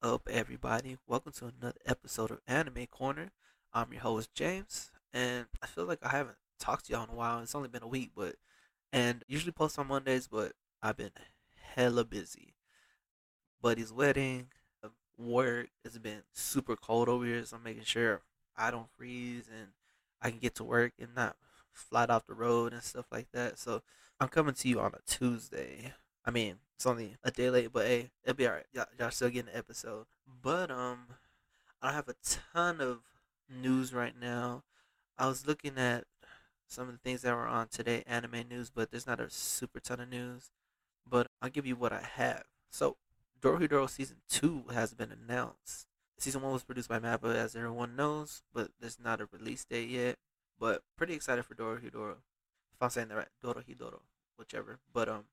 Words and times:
Up, 0.00 0.28
everybody? 0.30 0.96
Welcome 1.06 1.32
to 1.32 1.46
another 1.46 1.78
episode 1.84 2.30
of 2.30 2.40
Anime 2.46 2.86
Corner. 2.86 3.32
I'm 3.72 3.92
your 3.92 4.02
host, 4.02 4.34
James, 4.34 4.90
and 5.12 5.46
I 5.60 5.66
feel 5.66 5.84
like 5.86 5.98
I 6.02 6.10
haven't 6.10 6.36
talked 6.58 6.86
to 6.86 6.92
y'all 6.92 7.04
in 7.04 7.10
a 7.10 7.14
while. 7.14 7.40
It's 7.40 7.54
only 7.54 7.68
been 7.68 7.82
a 7.82 7.88
week, 7.88 8.12
but 8.16 8.36
and 8.92 9.24
usually 9.28 9.52
post 9.52 9.78
on 9.78 9.88
Mondays, 9.88 10.28
but 10.28 10.52
I've 10.82 10.96
been 10.96 11.10
hella 11.74 12.04
busy. 12.04 12.54
Buddy's 13.60 13.92
wedding, 13.92 14.48
uh, 14.84 14.88
work. 15.18 15.68
It's 15.84 15.98
been 15.98 16.22
super 16.32 16.76
cold 16.76 17.08
over 17.08 17.24
here, 17.24 17.44
so 17.44 17.56
I'm 17.56 17.62
making 17.62 17.84
sure 17.84 18.22
I 18.56 18.70
don't 18.70 18.90
freeze 18.96 19.48
and 19.48 19.68
I 20.20 20.30
can 20.30 20.38
get 20.38 20.54
to 20.56 20.64
work 20.64 20.92
and 20.98 21.14
not 21.14 21.36
flat 21.72 22.10
off 22.10 22.26
the 22.26 22.34
road 22.34 22.72
and 22.72 22.82
stuff 22.82 23.06
like 23.10 23.28
that. 23.32 23.58
So 23.58 23.82
I'm 24.20 24.28
coming 24.28 24.54
to 24.54 24.68
you 24.68 24.80
on 24.80 24.92
a 24.94 25.02
Tuesday. 25.06 25.92
I 26.24 26.30
mean, 26.30 26.56
it's 26.76 26.86
only 26.86 27.16
a 27.22 27.30
day 27.30 27.50
late, 27.50 27.72
but 27.72 27.86
hey, 27.86 28.10
it'll 28.24 28.36
be 28.36 28.46
alright. 28.46 28.66
Y'all, 28.72 28.86
y'all 28.98 29.10
still 29.10 29.28
getting 29.30 29.52
the 29.52 29.56
episode. 29.56 30.06
But 30.42 30.70
um, 30.70 31.06
I 31.80 31.88
don't 31.88 31.94
have 31.94 32.08
a 32.08 32.14
ton 32.52 32.80
of 32.80 33.00
news 33.48 33.92
right 33.92 34.14
now. 34.18 34.64
I 35.18 35.26
was 35.26 35.46
looking 35.46 35.78
at 35.78 36.04
some 36.66 36.88
of 36.88 36.94
the 36.94 36.98
things 36.98 37.22
that 37.22 37.34
were 37.34 37.46
on 37.46 37.68
today 37.68 38.02
anime 38.06 38.44
news, 38.48 38.70
but 38.70 38.90
there's 38.90 39.06
not 39.06 39.20
a 39.20 39.30
super 39.30 39.80
ton 39.80 40.00
of 40.00 40.08
news. 40.08 40.50
But 41.08 41.28
I'll 41.40 41.50
give 41.50 41.66
you 41.66 41.76
what 41.76 41.92
I 41.92 42.02
have. 42.14 42.44
So, 42.70 42.96
Dorohedoro 43.40 43.90
season 43.90 44.18
two 44.28 44.64
has 44.72 44.94
been 44.94 45.12
announced. 45.12 45.86
Season 46.18 46.40
one 46.40 46.52
was 46.52 46.62
produced 46.62 46.88
by 46.88 47.00
Mappa, 47.00 47.34
as 47.34 47.56
everyone 47.56 47.96
knows, 47.96 48.42
but 48.54 48.70
there's 48.80 48.98
not 49.02 49.20
a 49.20 49.28
release 49.32 49.64
date 49.64 49.88
yet. 49.88 50.16
But 50.58 50.82
pretty 50.96 51.14
excited 51.14 51.44
for 51.44 51.56
Dorohedoro. 51.56 52.12
If 52.74 52.80
I'm 52.80 52.90
saying 52.90 53.08
that 53.08 53.16
right, 53.16 53.28
Dorohedoro, 53.44 54.00
whichever. 54.38 54.78
But 54.92 55.08
um, 55.08 55.24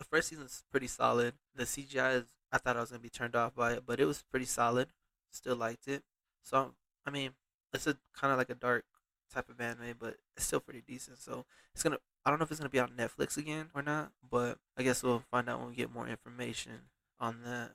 the 0.00 0.04
first 0.04 0.28
season's 0.28 0.64
pretty 0.72 0.86
solid. 0.86 1.34
The 1.54 1.64
CGI 1.64 2.22
is, 2.22 2.24
I 2.50 2.58
thought 2.58 2.76
I 2.76 2.80
was 2.80 2.90
gonna 2.90 3.00
be 3.00 3.10
turned 3.10 3.36
off 3.36 3.54
by 3.54 3.74
it, 3.74 3.84
but 3.86 4.00
it 4.00 4.06
was 4.06 4.24
pretty 4.30 4.46
solid. 4.46 4.88
Still 5.30 5.56
liked 5.56 5.86
it. 5.86 6.02
So 6.42 6.72
I 7.06 7.10
mean, 7.10 7.32
it's 7.72 7.86
a 7.86 7.96
kind 8.18 8.32
of 8.32 8.38
like 8.38 8.50
a 8.50 8.54
dark 8.54 8.84
type 9.32 9.48
of 9.50 9.60
anime, 9.60 9.94
but 9.98 10.16
it's 10.36 10.46
still 10.46 10.60
pretty 10.60 10.82
decent. 10.86 11.18
So 11.18 11.44
it's 11.74 11.82
gonna. 11.82 11.98
I 12.24 12.30
don't 12.30 12.38
know 12.38 12.44
if 12.44 12.50
it's 12.50 12.60
gonna 12.60 12.70
be 12.70 12.80
on 12.80 12.90
Netflix 12.96 13.36
again 13.36 13.68
or 13.74 13.82
not, 13.82 14.12
but 14.28 14.58
I 14.76 14.82
guess 14.82 15.02
we'll 15.02 15.22
find 15.30 15.48
out 15.48 15.60
when 15.60 15.68
we 15.68 15.76
get 15.76 15.92
more 15.92 16.08
information 16.08 16.88
on 17.18 17.42
that. 17.44 17.72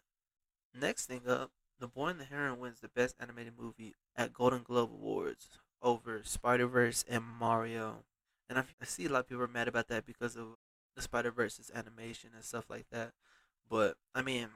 Next 0.73 1.05
thing 1.05 1.21
up, 1.27 1.51
The 1.79 1.87
Boy 1.87 2.07
and 2.07 2.19
the 2.19 2.25
Heron 2.25 2.59
wins 2.59 2.81
the 2.81 2.89
Best 2.89 3.15
Animated 3.19 3.53
Movie 3.57 3.93
at 4.15 4.33
Golden 4.33 4.63
Globe 4.63 4.91
Awards 4.91 5.59
over 5.81 6.21
Spider 6.23 6.67
Verse 6.67 7.05
and 7.07 7.23
Mario. 7.23 8.03
And 8.49 8.59
I 8.59 8.63
see 8.83 9.05
a 9.05 9.09
lot 9.09 9.19
of 9.19 9.29
people 9.29 9.43
are 9.43 9.47
mad 9.47 9.67
about 9.67 9.87
that 9.87 10.05
because 10.05 10.35
of 10.35 10.57
the 10.95 11.01
Spider 11.01 11.31
Verse's 11.31 11.71
animation 11.73 12.31
and 12.33 12.43
stuff 12.43 12.69
like 12.69 12.85
that. 12.91 13.11
But 13.69 13.95
I 14.13 14.21
mean, 14.21 14.47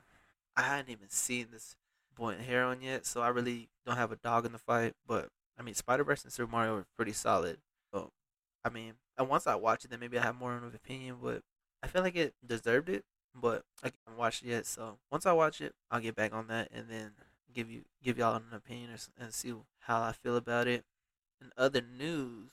I 0.55 0.61
hadn't 0.63 0.91
even 0.91 1.09
seen 1.09 1.47
this 1.51 1.75
Boy 2.15 2.31
and 2.31 2.41
Heron 2.41 2.81
yet, 2.81 3.05
so 3.05 3.21
I 3.21 3.29
really 3.29 3.69
don't 3.85 3.95
have 3.95 4.11
a 4.11 4.17
dog 4.17 4.45
in 4.45 4.51
the 4.51 4.57
fight. 4.57 4.93
But 5.07 5.29
I 5.57 5.61
mean, 5.63 5.73
Spider 5.73 6.03
Verse 6.03 6.23
and 6.23 6.33
Super 6.33 6.51
Mario 6.51 6.77
are 6.77 6.85
pretty 6.95 7.13
solid. 7.13 7.57
So 7.93 8.11
I 8.63 8.69
mean, 8.69 8.93
and 9.17 9.29
once 9.29 9.47
I 9.47 9.55
watch 9.55 9.85
it, 9.85 9.91
then 9.91 9.99
maybe 9.99 10.19
I 10.19 10.23
have 10.23 10.35
more 10.35 10.55
of 10.55 10.63
an 10.63 10.75
opinion. 10.75 11.17
But 11.21 11.43
I 11.81 11.87
feel 11.87 12.01
like 12.01 12.15
it 12.15 12.33
deserved 12.45 12.89
it. 12.89 13.05
But 13.33 13.63
I 13.83 13.91
haven't 14.05 14.19
watched 14.19 14.43
it 14.43 14.49
yet, 14.49 14.65
so 14.65 14.97
once 15.11 15.25
I 15.25 15.33
watch 15.33 15.61
it, 15.61 15.75
I'll 15.91 16.01
get 16.01 16.15
back 16.15 16.33
on 16.33 16.47
that 16.47 16.69
and 16.73 16.89
then 16.89 17.11
give 17.53 17.69
you 17.69 17.83
give 18.03 18.17
y'all 18.17 18.35
an 18.35 18.43
opinion 18.51 18.91
and 19.19 19.33
see 19.33 19.53
how 19.81 20.01
I 20.01 20.11
feel 20.11 20.35
about 20.35 20.67
it. 20.67 20.83
In 21.41 21.51
other 21.57 21.81
news, 21.81 22.51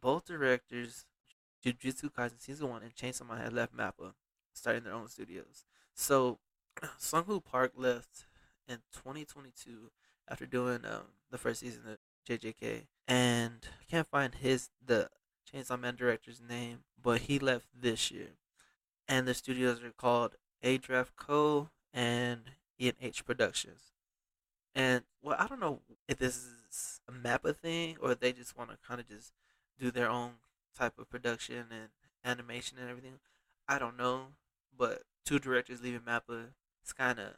both 0.00 0.26
directors, 0.26 1.04
Jujutsu 1.64 2.10
Kaisen 2.12 2.40
season 2.40 2.68
one 2.68 2.82
and 2.82 2.94
Chainsaw 2.94 3.28
Man, 3.28 3.38
had 3.38 3.52
left 3.52 3.76
Mappa, 3.76 4.12
starting 4.52 4.84
their 4.84 4.94
own 4.94 5.08
studios. 5.08 5.64
So 5.94 6.38
Sunghoo 7.00 7.44
Park 7.44 7.72
left 7.76 8.26
in 8.68 8.78
2022 8.92 9.90
after 10.28 10.46
doing 10.46 10.84
um, 10.84 11.02
the 11.30 11.38
first 11.38 11.60
season 11.60 11.82
of 11.90 11.98
JJK, 12.28 12.82
and 13.06 13.66
I 13.80 13.90
can't 13.90 14.08
find 14.08 14.34
his 14.34 14.70
the 14.84 15.10
Chainsaw 15.50 15.80
Man 15.80 15.96
director's 15.96 16.40
name, 16.46 16.80
but 17.02 17.22
he 17.22 17.38
left 17.38 17.66
this 17.74 18.10
year. 18.10 18.30
And 19.06 19.26
the 19.26 19.34
studios 19.34 19.82
are 19.82 19.90
called 19.90 20.36
A 20.62 20.76
Draft 20.76 21.16
Co. 21.16 21.70
and 21.94 22.42
E&H 22.78 23.24
Productions. 23.24 23.92
And 24.74 25.02
well, 25.22 25.36
I 25.38 25.46
don't 25.46 25.60
know 25.60 25.80
if 26.06 26.18
this 26.18 26.36
is 26.36 27.00
a 27.08 27.12
Mappa 27.12 27.56
thing 27.56 27.96
or 28.00 28.14
they 28.14 28.32
just 28.32 28.56
want 28.56 28.70
to 28.70 28.76
kind 28.86 29.00
of 29.00 29.08
just 29.08 29.32
do 29.78 29.90
their 29.90 30.10
own 30.10 30.32
type 30.78 30.98
of 30.98 31.10
production 31.10 31.66
and 31.70 31.88
animation 32.24 32.78
and 32.80 32.88
everything. 32.88 33.18
I 33.68 33.78
don't 33.78 33.96
know, 33.96 34.28
but 34.76 35.02
two 35.24 35.38
directors 35.38 35.82
leaving 35.82 36.00
Mappa, 36.00 36.46
it's 36.82 36.92
kind 36.92 37.18
of 37.18 37.32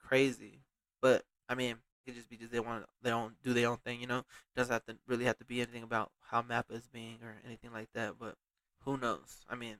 crazy. 0.00 0.60
But 1.02 1.24
I 1.48 1.54
mean, 1.54 1.76
it 2.06 2.14
just 2.14 2.30
be 2.30 2.36
just 2.36 2.52
they 2.52 2.60
want 2.60 2.84
their 3.02 3.14
own 3.14 3.34
do 3.42 3.52
their 3.52 3.68
own 3.68 3.78
thing, 3.78 4.00
you 4.00 4.06
know. 4.06 4.24
Doesn't 4.56 4.72
have 4.72 4.86
to 4.86 4.96
really 5.06 5.24
have 5.24 5.38
to 5.38 5.44
be 5.44 5.60
anything 5.60 5.82
about 5.82 6.12
how 6.30 6.42
Mappa 6.42 6.72
is 6.72 6.86
being 6.86 7.18
or 7.22 7.36
anything 7.44 7.72
like 7.72 7.88
that. 7.94 8.14
But 8.18 8.36
who 8.84 8.96
knows? 8.96 9.44
I 9.50 9.56
mean, 9.56 9.76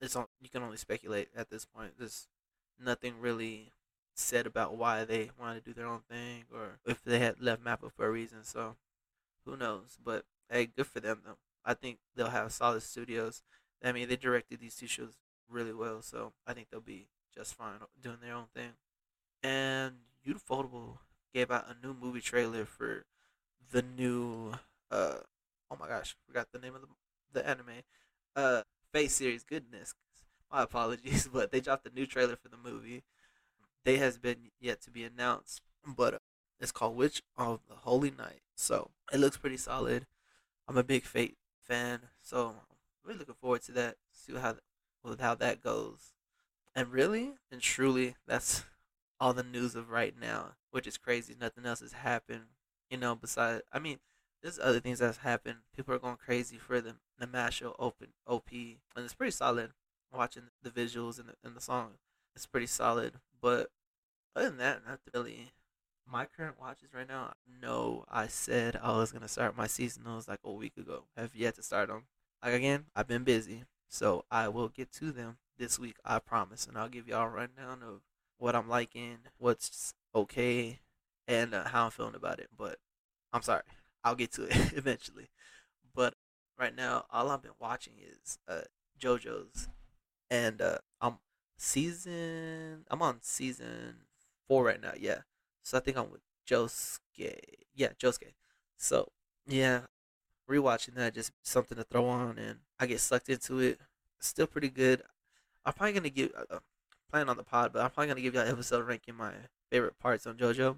it's 0.00 0.16
on, 0.16 0.26
you 0.40 0.48
can 0.48 0.62
only 0.62 0.76
speculate 0.76 1.28
at 1.36 1.50
this 1.50 1.64
point. 1.64 1.92
There's 1.98 2.28
nothing 2.82 3.14
really 3.20 3.72
said 4.14 4.46
about 4.46 4.76
why 4.76 5.04
they 5.04 5.30
wanted 5.38 5.64
to 5.64 5.70
do 5.70 5.74
their 5.74 5.86
own 5.86 6.00
thing 6.10 6.44
or 6.52 6.78
if 6.84 7.02
they 7.02 7.18
had 7.18 7.40
left 7.40 7.64
Mappa 7.64 7.90
for 7.90 8.06
a 8.06 8.10
reason. 8.10 8.44
So 8.44 8.76
who 9.44 9.56
knows? 9.56 9.98
But 10.02 10.24
hey, 10.50 10.66
good 10.66 10.86
for 10.86 11.00
them 11.00 11.22
though. 11.24 11.38
I 11.64 11.74
think 11.74 11.98
they'll 12.14 12.30
have 12.30 12.52
solid 12.52 12.82
studios. 12.82 13.42
I 13.84 13.92
mean, 13.92 14.08
they 14.08 14.16
directed 14.16 14.60
these 14.60 14.76
two 14.76 14.86
shows 14.86 15.14
really 15.48 15.72
well, 15.72 16.02
so 16.02 16.32
I 16.46 16.52
think 16.52 16.68
they'll 16.70 16.80
be 16.80 17.08
just 17.34 17.54
fine 17.54 17.74
doing 18.00 18.18
their 18.22 18.34
own 18.34 18.46
thing. 18.54 18.72
And 19.42 19.96
Ufotable 20.26 20.98
gave 21.34 21.50
out 21.50 21.66
a 21.68 21.86
new 21.86 21.94
movie 21.94 22.20
trailer 22.20 22.64
for 22.64 23.04
the 23.72 23.82
new 23.82 24.52
uh 24.90 25.18
oh 25.70 25.76
my 25.78 25.88
gosh, 25.88 26.16
forgot 26.26 26.48
the 26.52 26.58
name 26.58 26.74
of 26.74 26.82
the 26.82 26.88
the 27.32 27.46
anime 27.46 27.82
uh 28.36 28.62
Fate 28.92 29.10
series. 29.10 29.44
Goodness, 29.44 29.94
my 30.50 30.62
apologies, 30.62 31.28
but 31.32 31.52
they 31.52 31.60
dropped 31.60 31.86
a 31.86 31.94
new 31.94 32.06
trailer 32.06 32.36
for 32.36 32.48
the 32.48 32.56
movie. 32.56 33.04
They 33.84 33.96
has 33.98 34.18
been 34.18 34.50
yet 34.60 34.80
to 34.82 34.90
be 34.90 35.04
announced, 35.04 35.62
but 35.86 36.20
it's 36.60 36.72
called 36.72 36.96
Witch 36.96 37.22
of 37.36 37.60
the 37.68 37.76
Holy 37.76 38.10
Night. 38.10 38.42
So 38.54 38.90
it 39.12 39.18
looks 39.18 39.36
pretty 39.36 39.56
solid. 39.56 40.06
I'm 40.68 40.76
a 40.76 40.84
big 40.84 41.04
Fate 41.04 41.36
fan, 41.70 42.00
so 42.20 42.48
I'm 42.48 42.54
really 43.04 43.20
looking 43.20 43.36
forward 43.40 43.62
to 43.62 43.72
that. 43.72 43.96
See 44.12 44.34
how 44.34 44.56
with 45.04 45.20
how 45.20 45.34
that 45.36 45.62
goes. 45.62 46.14
And 46.74 46.88
really 46.92 47.34
and 47.50 47.60
truly, 47.60 48.16
that's 48.26 48.64
all 49.20 49.32
the 49.32 49.42
news 49.42 49.74
of 49.74 49.90
right 49.90 50.14
now, 50.18 50.56
which 50.70 50.86
is 50.86 50.98
crazy. 50.98 51.36
Nothing 51.38 51.66
else 51.66 51.80
has 51.80 51.92
happened, 51.92 52.46
you 52.90 52.96
know. 52.96 53.14
Besides, 53.14 53.62
I 53.72 53.78
mean, 53.78 53.98
there's 54.42 54.58
other 54.58 54.80
things 54.80 54.98
that's 54.98 55.18
happened. 55.18 55.58
People 55.76 55.94
are 55.94 55.98
going 55.98 56.16
crazy 56.16 56.58
for 56.58 56.80
the 56.80 56.96
the 57.18 57.26
Mashle 57.26 57.74
open 57.78 58.08
OP, 58.26 58.50
and 58.52 59.04
it's 59.04 59.14
pretty 59.14 59.32
solid. 59.32 59.70
Watching 60.12 60.44
the 60.60 60.70
visuals 60.70 61.20
and 61.20 61.28
the, 61.28 61.34
and 61.44 61.54
the 61.54 61.60
song, 61.60 61.92
it's 62.34 62.46
pretty 62.46 62.66
solid. 62.66 63.14
But 63.40 63.70
other 64.34 64.48
than 64.48 64.58
that, 64.58 64.82
not 64.86 64.98
really. 65.14 65.52
My 66.10 66.26
current 66.26 66.58
watches 66.60 66.92
right 66.92 67.08
now. 67.08 67.34
No, 67.62 68.04
I 68.10 68.26
said 68.26 68.74
I 68.82 68.96
was 68.96 69.12
gonna 69.12 69.28
start 69.28 69.56
my 69.56 69.66
seasonals 69.66 70.26
like 70.26 70.40
a 70.44 70.50
week 70.52 70.76
ago. 70.76 71.04
I 71.16 71.20
have 71.20 71.36
yet 71.36 71.54
to 71.54 71.62
start 71.62 71.88
them. 71.88 72.04
Like 72.42 72.54
again, 72.54 72.86
I've 72.96 73.06
been 73.06 73.22
busy, 73.22 73.62
so 73.88 74.24
I 74.28 74.48
will 74.48 74.68
get 74.68 74.90
to 74.94 75.12
them 75.12 75.38
this 75.56 75.78
week. 75.78 75.96
I 76.04 76.18
promise, 76.18 76.66
and 76.66 76.76
I'll 76.76 76.88
give 76.88 77.06
y'all 77.06 77.26
a 77.26 77.28
rundown 77.28 77.82
of 77.84 78.00
what 78.38 78.56
I'm 78.56 78.68
liking, 78.68 79.18
what's 79.38 79.94
okay, 80.12 80.80
and 81.28 81.54
uh, 81.54 81.68
how 81.68 81.84
I'm 81.84 81.90
feeling 81.92 82.16
about 82.16 82.40
it. 82.40 82.48
But 82.56 82.78
I'm 83.32 83.42
sorry, 83.42 83.62
I'll 84.02 84.16
get 84.16 84.32
to 84.32 84.44
it 84.46 84.72
eventually. 84.76 85.30
But 85.94 86.14
right 86.58 86.74
now, 86.74 87.04
all 87.10 87.30
I've 87.30 87.42
been 87.42 87.52
watching 87.60 87.94
is 88.00 88.38
uh, 88.48 88.62
JoJo's, 89.00 89.68
and 90.28 90.60
uh, 90.60 90.78
I'm 91.00 91.18
season. 91.56 92.84
I'm 92.90 93.00
on 93.02 93.18
season 93.22 94.06
four 94.48 94.64
right 94.64 94.80
now. 94.82 94.92
Yeah, 94.98 95.20
so 95.70 95.78
I 95.78 95.80
think 95.80 95.96
I'm 95.96 96.10
with 96.10 96.22
Josuke. 96.48 96.98
Yeah, 97.74 97.88
Josuke. 98.02 98.32
So 98.76 99.12
yeah, 99.46 99.82
rewatching 100.50 100.94
that 100.96 101.14
just 101.14 101.30
something 101.42 101.78
to 101.78 101.84
throw 101.84 102.06
on, 102.06 102.38
and 102.38 102.58
I 102.80 102.86
get 102.86 102.98
sucked 102.98 103.28
into 103.28 103.60
it. 103.60 103.78
Still 104.18 104.48
pretty 104.48 104.68
good. 104.68 105.02
I'm 105.64 105.72
probably 105.72 105.92
gonna 105.92 106.10
give. 106.10 106.32
Uh, 106.50 106.58
playing 107.08 107.28
on 107.28 107.36
the 107.36 107.44
pod, 107.44 107.72
but 107.72 107.82
I'm 107.82 107.90
probably 107.90 108.08
gonna 108.08 108.20
give 108.20 108.34
y'all 108.34 108.48
episode 108.48 108.84
ranking 108.86 109.14
my 109.14 109.32
favorite 109.70 109.98
parts 110.00 110.26
on 110.26 110.36
JoJo. 110.36 110.76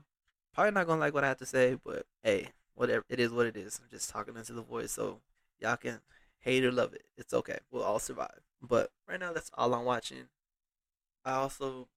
Probably 0.54 0.72
not 0.72 0.86
gonna 0.86 1.00
like 1.00 1.14
what 1.14 1.24
I 1.24 1.28
have 1.28 1.38
to 1.38 1.46
say, 1.46 1.78
but 1.82 2.04
hey, 2.22 2.48
whatever. 2.74 3.04
It 3.08 3.18
is 3.18 3.32
what 3.32 3.46
it 3.46 3.56
is. 3.56 3.80
I'm 3.82 3.88
just 3.90 4.10
talking 4.10 4.36
into 4.36 4.52
the 4.52 4.62
voice, 4.62 4.92
so 4.92 5.20
y'all 5.58 5.78
can 5.78 6.00
hate 6.40 6.64
or 6.66 6.72
love 6.72 6.92
it. 6.92 7.04
It's 7.16 7.32
okay. 7.32 7.58
We'll 7.70 7.82
all 7.82 7.98
survive. 7.98 8.40
But 8.60 8.90
right 9.08 9.18
now, 9.18 9.32
that's 9.32 9.50
all 9.54 9.72
I'm 9.72 9.86
watching. 9.86 10.24
I 11.24 11.32
also 11.32 11.88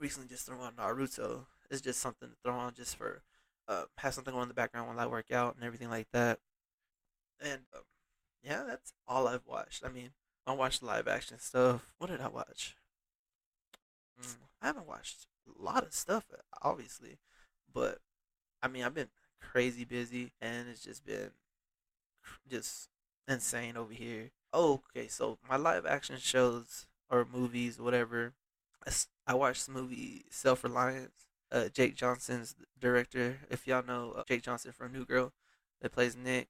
recently 0.00 0.28
just 0.28 0.46
threw 0.46 0.58
on 0.58 0.72
Naruto. 0.72 1.46
It's 1.72 1.80
just 1.80 2.00
something 2.00 2.28
to 2.28 2.36
throw 2.44 2.54
on 2.54 2.74
just 2.74 2.96
for 2.96 3.22
uh, 3.66 3.84
have 3.98 4.14
something 4.14 4.34
on 4.34 4.42
in 4.42 4.48
the 4.48 4.54
background 4.54 4.88
while 4.88 5.00
I 5.00 5.06
work 5.06 5.32
out 5.32 5.56
and 5.56 5.64
everything 5.64 5.90
like 5.90 6.06
that. 6.12 6.38
And 7.40 7.62
um, 7.74 7.82
yeah, 8.42 8.64
that's 8.66 8.92
all 9.08 9.26
I've 9.26 9.46
watched. 9.46 9.82
I 9.84 9.88
mean, 9.88 10.10
I 10.46 10.52
watched 10.52 10.82
live 10.82 11.08
action 11.08 11.38
stuff. 11.38 11.92
What 11.98 12.10
did 12.10 12.20
I 12.20 12.28
watch? 12.28 12.76
Mm, 14.20 14.36
I 14.60 14.66
haven't 14.66 14.86
watched 14.86 15.26
a 15.48 15.62
lot 15.62 15.82
of 15.82 15.94
stuff, 15.94 16.26
obviously, 16.62 17.18
but 17.72 17.98
I 18.62 18.68
mean, 18.68 18.84
I've 18.84 18.94
been 18.94 19.08
crazy 19.40 19.84
busy, 19.84 20.32
and 20.40 20.68
it's 20.68 20.84
just 20.84 21.04
been 21.06 21.30
just 22.50 22.88
insane 23.26 23.76
over 23.76 23.94
here. 23.94 24.30
Oh, 24.52 24.82
okay, 24.94 25.08
so 25.08 25.38
my 25.48 25.56
live 25.56 25.86
action 25.86 26.16
shows 26.18 26.86
or 27.08 27.26
movies, 27.32 27.78
whatever. 27.80 28.34
I 29.26 29.34
watched 29.34 29.66
the 29.66 29.72
movie 29.72 30.26
Self 30.30 30.64
Reliance. 30.64 31.31
Uh, 31.52 31.68
Jake 31.68 31.94
Johnson's 31.94 32.56
director. 32.80 33.38
If 33.50 33.66
y'all 33.66 33.84
know 33.84 34.14
uh, 34.16 34.22
Jake 34.26 34.42
Johnson 34.42 34.72
from 34.72 34.92
New 34.92 35.04
Girl, 35.04 35.32
that 35.82 35.92
plays 35.92 36.16
Nick. 36.16 36.48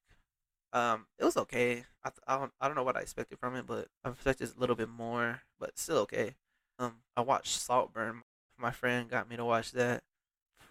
Um, 0.73 1.07
it 1.19 1.25
was 1.25 1.37
okay. 1.37 1.85
I, 2.05 2.11
I 2.27 2.39
don't 2.39 2.53
I 2.61 2.69
don't 2.69 2.77
know 2.77 2.85
what 2.85 2.97
I 2.97 3.01
expected 3.01 3.39
from 3.39 3.57
it, 3.57 3.67
but 3.67 3.89
I 4.05 4.11
expected 4.11 4.51
a 4.57 4.61
little 4.61 4.77
bit 4.77 4.89
more, 4.89 5.43
but 5.59 5.79
still 5.79 5.99
okay. 5.99 6.37
Um, 6.79 6.99
I 7.17 7.21
watched 7.23 7.61
Saltburn. 7.61 8.23
My 8.57 8.71
friend 8.71 9.11
got 9.11 9.29
me 9.29 9.37
to 9.37 9.45
watch 9.45 9.73
that. 9.73 10.03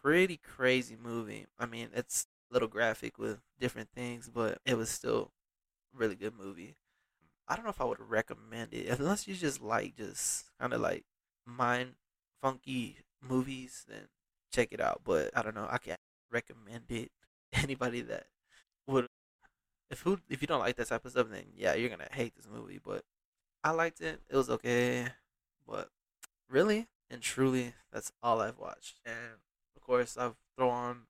Pretty 0.02 0.38
crazy 0.38 0.96
movie. 1.02 1.46
I 1.60 1.66
mean, 1.66 1.90
it's 1.94 2.26
a 2.50 2.54
little 2.54 2.68
graphic 2.70 3.18
with 3.18 3.40
different 3.60 3.90
things, 3.94 4.30
but 4.34 4.60
it 4.66 4.78
was 4.78 4.90
still 4.90 5.32
a 5.94 5.98
really 5.98 6.16
good 6.16 6.34
movie. 6.38 6.76
I 7.48 7.56
don't 7.56 7.66
know 7.66 7.72
if 7.72 7.82
I 7.82 7.86
would 7.86 8.00
recommend 8.00 8.74
it 8.74 8.88
unless 9.00 9.28
you 9.28 9.36
just 9.36 9.62
like 9.62 9.98
just 9.98 10.46
kind 10.60 10.74
of 10.74 10.82
like 10.82 11.04
mind 11.46 11.96
funky 12.42 12.98
movies. 13.22 13.86
Then 13.88 14.08
check 14.52 14.70
it 14.72 14.82
out. 14.82 15.02
But 15.04 15.32
I 15.36 15.42
don't 15.42 15.56
know. 15.56 15.68
I 15.70 15.78
can't 15.78 16.00
recommend 16.32 16.86
it. 16.90 17.12
Anybody 17.54 18.02
that 18.02 18.28
would 18.88 19.08
if 19.90 20.02
who 20.02 20.20
if 20.30 20.42
you 20.42 20.48
don't 20.48 20.60
like 20.60 20.78
that 20.78 20.88
type 20.88 21.06
of 21.06 21.12
stuff, 21.12 21.28
then 21.30 21.46
yeah, 21.56 21.74
you're 21.74 21.90
gonna 21.90 22.08
hate 22.12 22.36
this 22.36 22.48
movie. 22.52 22.80
But 22.84 23.04
I 23.64 23.72
liked 23.72 24.02
it. 24.02 24.22
It 24.30 24.36
was 24.36 24.50
okay. 24.50 25.08
But 25.68 25.90
really 26.50 26.88
and 27.12 27.22
truly, 27.22 27.74
that's 27.92 28.12
all 28.24 28.42
I've 28.42 28.58
watched. 28.58 29.02
And 29.06 29.40
of 29.76 29.82
course, 29.82 30.18
I've 30.18 30.36
throw 30.56 30.70
on 30.70 31.02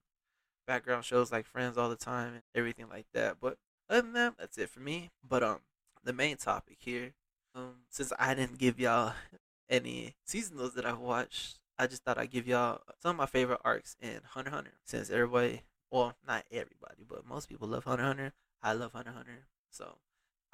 background 0.66 1.06
shows 1.06 1.32
like 1.32 1.46
Friends 1.46 1.78
all 1.78 1.90
the 1.90 1.96
time 1.96 2.34
and 2.34 2.42
everything 2.56 2.88
like 2.90 3.06
that. 3.14 3.38
But 3.40 3.58
other 3.90 4.02
than 4.02 4.14
that, 4.14 4.34
that's 4.40 4.58
it 4.58 4.70
for 4.70 4.80
me. 4.80 5.12
But 5.28 5.44
um, 5.44 5.60
the 6.04 6.14
main 6.14 6.38
topic 6.38 6.78
here, 6.80 7.14
um, 7.54 7.84
since 7.90 8.12
I 8.18 8.34
didn't 8.34 8.58
give 8.58 8.80
y'all 8.80 9.14
any 9.70 10.16
seasonals 10.28 10.74
that 10.74 10.86
I've 10.86 11.00
watched, 11.00 11.60
I 11.82 11.88
just 11.88 12.04
thought 12.04 12.20
I'd 12.20 12.30
give 12.30 12.46
y'all 12.48 12.80
some 13.02 13.10
of 13.10 13.18
my 13.18 13.26
favorite 13.26 13.60
arcs 13.66 13.96
in 14.00 14.20
Hunter 14.24 14.52
Hunter. 14.52 14.74
Since 14.86 15.10
everybody, 15.10 15.64
well, 15.90 16.14
not 16.28 16.46
everybody, 16.52 17.04
but 17.10 17.26
most 17.26 17.50
people 17.50 17.68
love 17.68 17.86
Hunter 17.86 18.04
Hunter. 18.04 18.34
I 18.62 18.74
love 18.74 18.94
Hunter 18.94 19.10
Hunter. 19.12 19.48
So, 19.72 19.98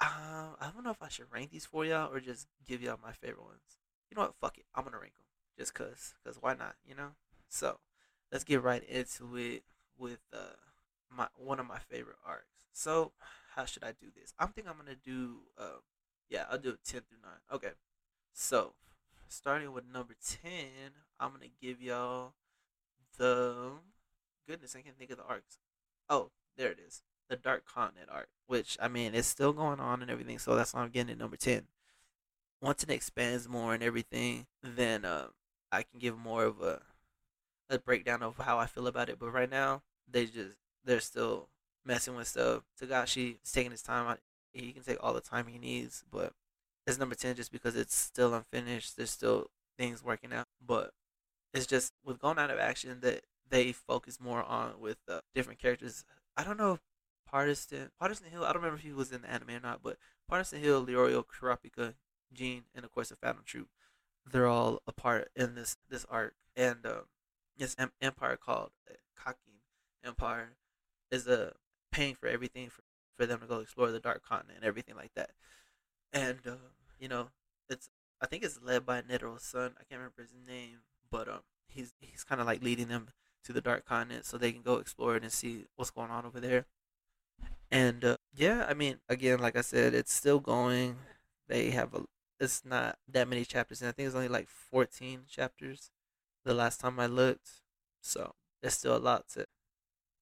uh, 0.00 0.54
I 0.58 0.70
don't 0.72 0.84
know 0.84 0.90
if 0.90 1.02
I 1.02 1.08
should 1.10 1.26
rank 1.30 1.50
these 1.50 1.66
for 1.66 1.84
y'all 1.84 2.10
or 2.10 2.20
just 2.20 2.46
give 2.66 2.80
y'all 2.80 2.98
my 3.02 3.12
favorite 3.12 3.44
ones. 3.44 3.76
You 4.10 4.16
know 4.16 4.22
what? 4.22 4.36
Fuck 4.40 4.56
it. 4.56 4.64
I'm 4.74 4.84
gonna 4.84 4.98
rank 4.98 5.16
them 5.16 5.26
just 5.58 5.74
cause, 5.74 6.14
cause 6.24 6.38
why 6.40 6.54
not? 6.54 6.76
You 6.88 6.94
know. 6.94 7.10
So, 7.50 7.78
let's 8.32 8.44
get 8.44 8.62
right 8.62 8.82
into 8.84 9.36
it 9.36 9.64
with 9.98 10.20
uh 10.32 10.56
my 11.14 11.28
one 11.36 11.60
of 11.60 11.66
my 11.66 11.78
favorite 11.78 12.16
arcs. 12.26 12.64
So, 12.72 13.12
how 13.54 13.66
should 13.66 13.84
I 13.84 13.92
do 13.92 14.06
this? 14.18 14.32
I'm 14.38 14.48
thinking 14.48 14.70
I'm 14.70 14.78
gonna 14.78 14.96
do 15.04 15.40
uh, 15.58 15.80
yeah, 16.30 16.46
I'll 16.50 16.56
do 16.56 16.70
it 16.70 16.78
ten 16.86 17.02
through 17.02 17.18
nine. 17.22 17.40
Okay. 17.52 17.74
So, 18.32 18.72
starting 19.28 19.72
with 19.72 19.84
number 19.92 20.14
ten, 20.20 20.92
I'm 21.20 21.32
gonna 21.32 21.46
give 21.60 21.80
y'all 21.80 22.34
the 23.18 23.72
goodness. 24.46 24.76
I 24.76 24.82
can't 24.82 24.98
think 24.98 25.10
of 25.10 25.18
the 25.18 25.24
arcs. 25.24 25.58
Oh, 26.08 26.30
there 26.56 26.70
it 26.70 26.78
is 26.84 27.02
the 27.28 27.36
Dark 27.36 27.64
Continent 27.66 28.08
arc, 28.10 28.28
which 28.46 28.76
I 28.80 28.88
mean 28.88 29.14
it's 29.14 29.28
still 29.28 29.52
going 29.52 29.80
on 29.80 30.02
and 30.02 30.10
everything, 30.10 30.38
so 30.38 30.54
that's 30.54 30.74
why 30.74 30.82
I'm 30.82 30.90
getting 30.90 31.12
it 31.12 31.18
number 31.18 31.36
ten. 31.36 31.66
Once 32.60 32.82
it 32.82 32.90
expands 32.90 33.48
more 33.48 33.74
and 33.74 33.82
everything, 33.82 34.46
then 34.62 35.04
um, 35.04 35.28
I 35.70 35.82
can 35.82 35.98
give 36.00 36.18
more 36.18 36.44
of 36.44 36.60
a 36.62 36.82
a 37.70 37.78
breakdown 37.78 38.22
of 38.22 38.38
how 38.38 38.58
I 38.58 38.66
feel 38.66 38.86
about 38.86 39.10
it. 39.10 39.18
But 39.18 39.30
right 39.30 39.50
now, 39.50 39.82
they 40.10 40.26
just 40.26 40.56
they're 40.84 41.00
still 41.00 41.48
messing 41.84 42.16
with 42.16 42.28
stuff. 42.28 42.62
Togashi 42.80 43.36
is 43.42 43.52
taking 43.52 43.72
his 43.72 43.82
time. 43.82 44.16
He 44.52 44.72
can 44.72 44.82
take 44.82 44.98
all 45.00 45.12
the 45.12 45.20
time 45.20 45.46
he 45.46 45.58
needs, 45.58 46.04
but 46.10 46.32
it's 46.88 46.98
number 46.98 47.14
ten 47.14 47.36
just 47.36 47.52
because 47.52 47.76
it's 47.76 47.94
still 47.94 48.34
unfinished. 48.34 48.96
There's 48.96 49.10
still 49.10 49.50
things 49.76 50.02
working 50.02 50.32
out, 50.32 50.46
but 50.64 50.92
it's 51.52 51.66
just 51.66 51.92
with 52.04 52.18
going 52.18 52.38
out 52.38 52.50
of 52.50 52.58
action 52.58 52.98
that 53.00 53.24
they 53.48 53.72
focus 53.72 54.18
more 54.20 54.42
on 54.42 54.80
with 54.80 54.98
uh, 55.08 55.20
different 55.34 55.60
characters. 55.60 56.04
I 56.36 56.44
don't 56.44 56.58
know 56.58 56.78
Pariston 57.32 57.90
Pariston 58.00 58.30
Hill. 58.30 58.44
I 58.44 58.48
don't 58.48 58.62
remember 58.62 58.78
if 58.78 58.84
he 58.84 58.92
was 58.92 59.12
in 59.12 59.22
the 59.22 59.30
anime 59.30 59.50
or 59.50 59.60
not, 59.60 59.82
but 59.82 59.98
Pariston 60.30 60.60
Hill, 60.60 60.84
Leorio, 60.86 61.24
Kurapika, 61.24 61.94
Jean, 62.32 62.64
and 62.74 62.84
of 62.84 62.92
course 62.92 63.10
the 63.10 63.16
Phantom 63.16 63.42
Troupe. 63.44 63.68
They're 64.30 64.46
all 64.46 64.82
a 64.86 64.92
part 64.92 65.28
in 65.36 65.54
this 65.54 65.76
this 65.88 66.06
arc, 66.10 66.34
and 66.56 66.84
um, 66.86 67.02
this 67.56 67.76
empire 68.00 68.36
called 68.36 68.70
uh, 68.90 68.94
Kakin 69.16 69.60
Empire 70.04 70.56
is 71.10 71.26
a 71.26 71.48
uh, 71.48 71.50
paying 71.90 72.14
for 72.14 72.28
everything 72.28 72.68
for, 72.68 72.82
for 73.16 73.26
them 73.26 73.40
to 73.40 73.46
go 73.46 73.60
explore 73.60 73.90
the 73.90 74.00
Dark 74.00 74.22
Continent 74.22 74.58
and 74.58 74.66
everything 74.66 74.94
like 74.94 75.12
that. 75.14 75.30
And 76.12 76.38
uh, 76.46 76.56
you 76.98 77.08
know, 77.08 77.28
it's 77.68 77.88
I 78.20 78.26
think 78.26 78.42
it's 78.44 78.60
led 78.62 78.84
by 78.86 79.02
Netero's 79.02 79.42
son. 79.44 79.74
I 79.78 79.84
can't 79.84 80.00
remember 80.00 80.22
his 80.22 80.34
name, 80.46 80.78
but 81.10 81.28
um, 81.28 81.40
he's 81.68 81.92
he's 82.00 82.24
kind 82.24 82.40
of 82.40 82.46
like 82.46 82.62
leading 82.62 82.88
them 82.88 83.08
to 83.44 83.52
the 83.52 83.60
Dark 83.60 83.84
Continent 83.84 84.24
so 84.24 84.36
they 84.36 84.52
can 84.52 84.62
go 84.62 84.76
explore 84.76 85.16
it 85.16 85.22
and 85.22 85.32
see 85.32 85.64
what's 85.76 85.90
going 85.90 86.10
on 86.10 86.26
over 86.26 86.40
there. 86.40 86.66
And 87.70 88.04
uh, 88.04 88.16
yeah, 88.34 88.66
I 88.68 88.74
mean, 88.74 88.98
again, 89.08 89.38
like 89.40 89.56
I 89.56 89.60
said, 89.60 89.94
it's 89.94 90.12
still 90.12 90.40
going. 90.40 90.96
They 91.48 91.70
have 91.70 91.94
a. 91.94 92.04
It's 92.40 92.64
not 92.64 92.98
that 93.08 93.28
many 93.28 93.44
chapters, 93.44 93.80
and 93.82 93.88
I 93.88 93.92
think 93.92 94.06
it's 94.06 94.16
only 94.16 94.28
like 94.28 94.48
fourteen 94.48 95.22
chapters. 95.28 95.90
The 96.44 96.54
last 96.54 96.80
time 96.80 96.98
I 96.98 97.06
looked, 97.06 97.48
so 98.00 98.34
there's 98.62 98.74
still 98.74 98.96
a 98.96 98.98
lot 98.98 99.28
to 99.34 99.46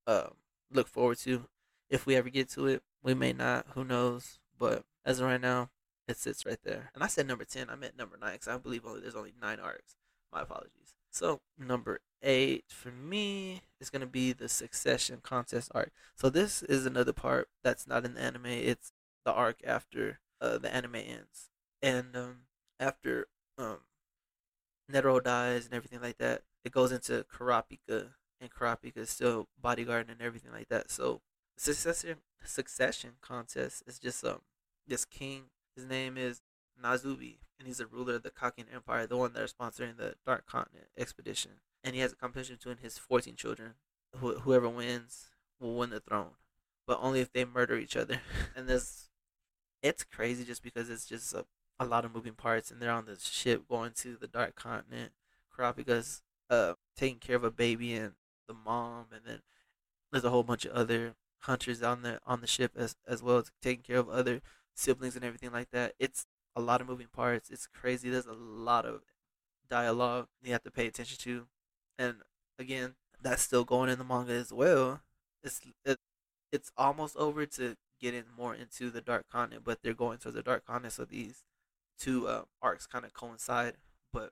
um, 0.06 0.34
look 0.72 0.88
forward 0.88 1.18
to. 1.18 1.46
If 1.88 2.06
we 2.06 2.16
ever 2.16 2.30
get 2.30 2.50
to 2.50 2.66
it, 2.66 2.82
we 3.02 3.14
may 3.14 3.32
not. 3.32 3.66
Who 3.74 3.84
knows? 3.84 4.38
But 4.58 4.84
as 5.04 5.20
of 5.20 5.26
right 5.26 5.40
now, 5.40 5.70
it 6.08 6.16
sits 6.18 6.46
right 6.46 6.58
there. 6.62 6.90
And 6.94 7.02
I 7.02 7.08
said 7.08 7.26
number 7.26 7.44
ten. 7.44 7.68
I 7.70 7.76
meant 7.76 7.96
number 7.96 8.16
nine 8.20 8.32
because 8.32 8.48
I 8.48 8.58
believe 8.58 8.84
only 8.86 9.00
there's 9.00 9.14
only 9.14 9.34
nine 9.40 9.60
arcs. 9.60 9.96
My 10.32 10.42
apologies. 10.42 10.94
So 11.10 11.40
number 11.58 12.00
eight 12.22 12.64
for 12.68 12.90
me 12.90 13.62
is 13.80 13.90
gonna 13.90 14.06
be 14.06 14.32
the 14.32 14.48
Succession 14.48 15.20
contest 15.22 15.70
arc. 15.74 15.92
So 16.14 16.28
this 16.30 16.62
is 16.62 16.86
another 16.86 17.12
part 17.12 17.48
that's 17.64 17.86
not 17.86 18.04
in 18.04 18.14
the 18.14 18.20
anime. 18.20 18.46
It's 18.46 18.92
the 19.24 19.32
arc 19.32 19.58
after 19.66 20.20
uh, 20.40 20.58
the 20.58 20.72
anime 20.72 20.96
ends, 20.96 21.50
and 21.82 22.16
um, 22.16 22.36
after 22.78 23.28
um, 23.58 23.78
Netero 24.90 25.22
dies 25.22 25.64
and 25.64 25.74
everything 25.74 26.00
like 26.00 26.18
that, 26.18 26.42
it 26.64 26.72
goes 26.72 26.92
into 26.92 27.24
Kurapika. 27.32 28.10
and 28.40 28.50
Kurapika 28.50 28.98
is 28.98 29.10
still 29.10 29.48
bodyguarding 29.62 30.10
and 30.10 30.22
everything 30.22 30.52
like 30.52 30.68
that. 30.68 30.90
So 30.90 31.22
succession 31.56 32.18
succession 32.44 33.12
contest 33.20 33.82
is 33.86 33.98
just 33.98 34.24
um 34.24 34.42
this 34.86 35.04
king. 35.04 35.44
His 35.76 35.84
name 35.84 36.16
is 36.16 36.40
Nasubi, 36.82 37.36
and 37.58 37.68
he's 37.68 37.80
a 37.80 37.86
ruler 37.86 38.14
of 38.14 38.22
the 38.22 38.30
Kakin 38.30 38.64
Empire, 38.72 39.06
the 39.06 39.16
one 39.16 39.34
that 39.34 39.42
are 39.42 39.46
sponsoring 39.46 39.98
the 39.98 40.14
Dark 40.24 40.46
Continent 40.46 40.86
expedition. 40.96 41.52
And 41.84 41.94
he 41.94 42.00
has 42.00 42.12
a 42.12 42.16
competition 42.16 42.56
between 42.56 42.78
his 42.78 42.98
14 42.98 43.36
children. 43.36 43.74
Wh- 44.14 44.40
whoever 44.40 44.68
wins 44.68 45.30
will 45.60 45.74
win 45.74 45.90
the 45.90 46.00
throne, 46.00 46.32
but 46.86 46.98
only 47.00 47.20
if 47.20 47.32
they 47.32 47.44
murder 47.44 47.76
each 47.76 47.96
other. 47.96 48.20
and 48.56 48.66
this, 48.66 49.10
it's 49.82 50.02
crazy 50.02 50.44
just 50.44 50.62
because 50.62 50.88
it's 50.88 51.06
just 51.06 51.34
a, 51.34 51.44
a 51.78 51.84
lot 51.84 52.04
of 52.06 52.14
moving 52.14 52.34
parts, 52.34 52.70
and 52.70 52.80
they're 52.80 52.90
on 52.90 53.04
the 53.04 53.18
ship 53.20 53.68
going 53.68 53.92
to 53.96 54.16
the 54.16 54.26
Dark 54.26 54.54
Continent. 54.54 55.12
Kurapika's 55.54 56.22
uh 56.48 56.74
taking 56.96 57.18
care 57.18 57.36
of 57.36 57.44
a 57.44 57.50
baby 57.50 57.92
and 57.94 58.12
the 58.48 58.54
mom, 58.54 59.06
and 59.12 59.22
then 59.26 59.40
there's 60.10 60.24
a 60.24 60.30
whole 60.30 60.42
bunch 60.42 60.64
of 60.64 60.72
other 60.72 61.14
hunters 61.40 61.82
on 61.82 62.02
the 62.02 62.20
on 62.26 62.40
the 62.40 62.46
ship 62.46 62.72
as 62.76 62.96
as 63.06 63.22
well 63.22 63.38
as 63.38 63.52
taking 63.62 63.82
care 63.82 63.98
of 63.98 64.08
other 64.08 64.40
siblings 64.76 65.16
and 65.16 65.24
everything 65.24 65.52
like 65.52 65.70
that. 65.72 65.94
It's 65.98 66.26
a 66.54 66.60
lot 66.60 66.80
of 66.80 66.86
moving 66.86 67.08
parts. 67.12 67.50
It's 67.50 67.66
crazy. 67.66 68.10
There's 68.10 68.26
a 68.26 68.32
lot 68.32 68.86
of 68.86 69.02
dialogue 69.68 70.28
you 70.42 70.52
have 70.52 70.62
to 70.62 70.70
pay 70.70 70.86
attention 70.86 71.18
to, 71.18 71.46
and 71.98 72.16
again, 72.58 72.94
that's 73.20 73.42
still 73.42 73.64
going 73.64 73.90
in 73.90 73.98
the 73.98 74.04
manga 74.04 74.32
as 74.32 74.52
well. 74.52 75.00
It's 75.42 75.60
it, 75.84 75.98
it's 76.52 76.70
almost 76.76 77.16
over 77.16 77.46
to 77.46 77.76
getting 78.00 78.24
more 78.36 78.54
into 78.54 78.90
the 78.90 79.00
Dark 79.00 79.26
Continent, 79.30 79.64
but 79.64 79.82
they're 79.82 79.94
going 79.94 80.18
towards 80.18 80.36
the 80.36 80.42
Dark 80.42 80.66
Continent, 80.66 80.92
so 80.92 81.04
these 81.04 81.44
two 81.98 82.28
uh, 82.28 82.42
arcs 82.62 82.86
kind 82.86 83.04
of 83.04 83.12
coincide. 83.14 83.74
But 84.12 84.30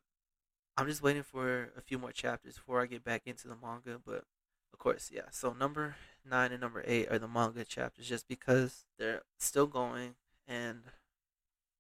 I'm 0.76 0.86
just 0.86 1.02
waiting 1.02 1.22
for 1.22 1.72
a 1.76 1.80
few 1.80 1.98
more 1.98 2.12
chapters 2.12 2.54
before 2.54 2.80
I 2.82 2.86
get 2.86 3.04
back 3.04 3.22
into 3.26 3.48
the 3.48 3.56
manga. 3.56 4.00
But 4.04 4.24
of 4.72 4.78
course, 4.78 5.10
yeah. 5.12 5.30
So 5.30 5.52
number 5.52 5.96
nine 6.28 6.52
and 6.52 6.60
number 6.60 6.82
eight 6.86 7.10
are 7.10 7.18
the 7.18 7.28
manga 7.28 7.64
chapters, 7.64 8.08
just 8.08 8.28
because 8.28 8.84
they're 8.98 9.22
still 9.38 9.66
going 9.66 10.14
and 10.46 10.82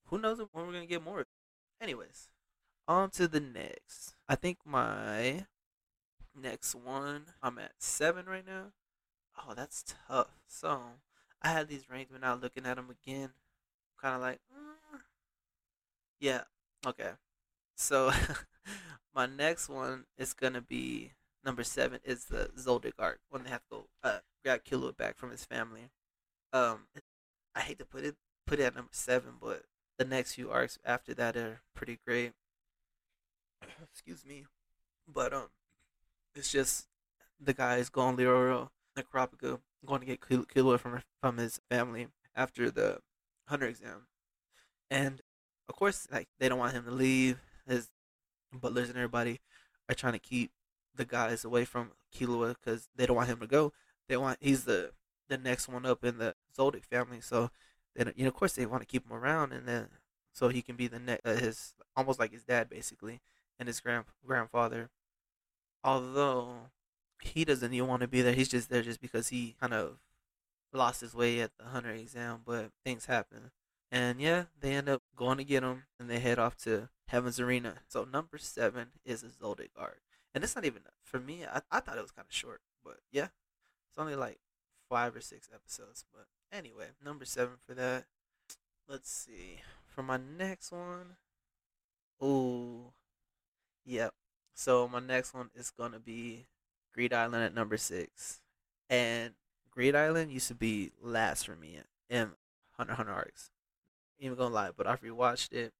who 0.06 0.18
knows 0.18 0.38
when 0.38 0.66
we're 0.66 0.72
gonna 0.72 0.86
get 0.86 1.02
more. 1.02 1.26
Anyways, 1.80 2.28
on 2.86 3.10
to 3.10 3.28
the 3.28 3.40
next. 3.40 4.14
I 4.28 4.34
think 4.34 4.58
my 4.64 5.46
next 6.34 6.74
one, 6.74 7.26
I'm 7.42 7.58
at 7.58 7.72
seven 7.78 8.26
right 8.26 8.46
now. 8.46 8.72
Oh, 9.36 9.54
that's 9.54 9.84
tough. 10.08 10.28
So 10.46 10.80
I 11.42 11.48
had 11.48 11.68
these 11.68 11.90
ranked, 11.90 12.12
but 12.12 12.20
now 12.20 12.34
looking 12.34 12.66
at 12.66 12.76
them 12.76 12.90
again, 12.90 13.30
kind 14.00 14.14
of 14.14 14.20
like, 14.20 14.40
mm. 14.52 15.00
yeah, 16.20 16.42
okay. 16.86 17.10
So 17.76 18.12
my 19.14 19.26
next 19.26 19.68
one 19.68 20.04
is 20.16 20.32
gonna 20.32 20.60
be 20.60 21.12
number 21.44 21.64
seven. 21.64 22.00
Is 22.04 22.26
the 22.26 22.50
Zoldyck 22.58 22.94
arc 22.98 23.20
when 23.30 23.44
they 23.44 23.50
have 23.50 23.62
to 23.62 23.70
go 23.70 23.86
uh, 24.02 24.18
grab 24.44 24.64
Killua 24.64 24.96
back 24.96 25.16
from 25.16 25.30
his 25.30 25.44
family. 25.44 25.90
Um, 26.52 26.86
I 27.54 27.60
hate 27.60 27.78
to 27.78 27.84
put 27.84 28.04
it 28.04 28.16
put 28.46 28.60
it 28.60 28.64
at 28.64 28.74
number 28.74 28.90
seven, 28.92 29.34
but 29.40 29.64
the 29.98 30.04
next 30.04 30.34
few 30.34 30.50
arcs 30.50 30.78
after 30.84 31.14
that 31.14 31.36
are 31.36 31.60
pretty 31.74 31.98
great. 32.06 32.32
Excuse 33.92 34.24
me, 34.24 34.44
but 35.06 35.32
um, 35.32 35.48
it's 36.34 36.50
just 36.50 36.86
the 37.40 37.54
guys 37.54 37.88
going 37.88 38.16
Leoro 38.16 38.70
Necropica 38.96 39.60
going 39.84 40.00
to 40.00 40.06
get 40.06 40.20
Killua 40.20 40.78
from 40.78 41.02
from 41.20 41.36
his 41.38 41.60
family 41.70 42.08
after 42.34 42.70
the 42.70 42.98
hunter 43.48 43.66
exam, 43.66 44.06
and 44.90 45.20
of 45.68 45.76
course, 45.76 46.08
like 46.10 46.28
they 46.38 46.48
don't 46.48 46.58
want 46.58 46.74
him 46.74 46.84
to 46.84 46.90
leave. 46.90 47.38
His 47.66 47.88
butlers 48.52 48.88
and 48.88 48.98
everybody 48.98 49.40
are 49.88 49.94
trying 49.94 50.12
to 50.12 50.18
keep 50.18 50.52
the 50.94 51.04
guys 51.04 51.44
away 51.44 51.64
from 51.64 51.92
Killua 52.14 52.54
because 52.54 52.88
they 52.94 53.06
don't 53.06 53.16
want 53.16 53.28
him 53.28 53.40
to 53.40 53.46
go. 53.46 53.72
They 54.08 54.16
want 54.16 54.38
he's 54.40 54.64
the 54.64 54.92
the 55.28 55.38
next 55.38 55.68
one 55.68 55.86
up 55.86 56.04
in 56.04 56.18
the 56.18 56.34
Zoldyck 56.56 56.84
family, 56.84 57.20
so 57.20 57.50
then 57.94 58.12
you 58.16 58.24
know 58.24 58.28
of 58.28 58.34
course 58.34 58.52
they 58.52 58.66
want 58.66 58.82
to 58.82 58.86
keep 58.86 59.08
him 59.08 59.16
around 59.16 59.52
and 59.52 59.66
then 59.66 59.88
so 60.32 60.48
he 60.48 60.62
can 60.62 60.76
be 60.76 60.86
the 60.88 60.98
next 60.98 61.24
uh, 61.24 61.36
his 61.36 61.74
almost 61.96 62.18
like 62.18 62.32
his 62.32 62.42
dad 62.42 62.68
basically 62.68 63.20
and 63.58 63.68
his 63.68 63.80
grand 63.80 64.04
grandfather. 64.26 64.90
Although 65.82 66.70
he 67.20 67.44
doesn't 67.44 67.72
even 67.72 67.88
want 67.88 68.02
to 68.02 68.08
be 68.08 68.22
there, 68.22 68.32
he's 68.32 68.48
just 68.48 68.70
there 68.70 68.82
just 68.82 69.00
because 69.00 69.28
he 69.28 69.54
kind 69.60 69.74
of 69.74 69.98
lost 70.72 71.00
his 71.00 71.14
way 71.14 71.40
at 71.40 71.52
the 71.58 71.66
hunter 71.66 71.90
exam, 71.90 72.40
but 72.44 72.70
things 72.84 73.06
happen. 73.06 73.50
And 73.92 74.20
yeah, 74.20 74.44
they 74.58 74.72
end 74.72 74.88
up 74.88 75.02
going 75.14 75.38
to 75.38 75.44
get 75.44 75.62
him 75.62 75.84
and 76.00 76.10
they 76.10 76.18
head 76.18 76.38
off 76.38 76.56
to 76.64 76.88
Heaven's 77.06 77.38
Arena. 77.38 77.76
So 77.88 78.04
number 78.04 78.38
seven 78.38 78.88
is 79.04 79.22
a 79.22 79.26
Zoldyck 79.28 79.70
arc. 79.76 80.00
And 80.34 80.42
it's 80.42 80.56
not 80.56 80.64
even, 80.64 80.82
for 81.02 81.20
me, 81.20 81.44
I, 81.44 81.60
I 81.70 81.80
thought 81.80 81.96
it 81.96 82.02
was 82.02 82.10
kind 82.10 82.26
of 82.28 82.34
short. 82.34 82.60
But 82.84 82.98
yeah, 83.12 83.28
it's 83.88 83.98
only 83.98 84.16
like 84.16 84.38
five 84.88 85.14
or 85.14 85.20
six 85.20 85.48
episodes. 85.54 86.04
But 86.12 86.26
anyway, 86.54 86.86
number 87.04 87.24
seven 87.24 87.54
for 87.66 87.74
that. 87.74 88.04
Let's 88.88 89.10
see. 89.10 89.60
For 89.86 90.02
my 90.02 90.18
next 90.18 90.72
one. 90.72 91.16
Ooh. 92.22 92.92
Yep. 93.84 94.14
So 94.54 94.88
my 94.88 95.00
next 95.00 95.34
one 95.34 95.50
is 95.54 95.72
to 95.76 95.98
be 95.98 96.46
Greed 96.94 97.12
Island 97.12 97.44
at 97.44 97.54
number 97.54 97.76
six. 97.76 98.40
And 98.88 99.34
Greed 99.70 99.96
Island 99.96 100.30
used 100.30 100.48
to 100.48 100.54
be 100.54 100.92
last 101.02 101.46
for 101.46 101.56
me 101.56 101.80
in 102.08 102.30
Hunter 102.76 102.94
Hunter 102.94 103.12
arcs 103.12 103.50
even 104.18 104.38
gonna 104.38 104.54
lie, 104.54 104.70
but 104.76 104.86
I've 104.86 105.02
rewatched 105.02 105.52
it 105.52 105.72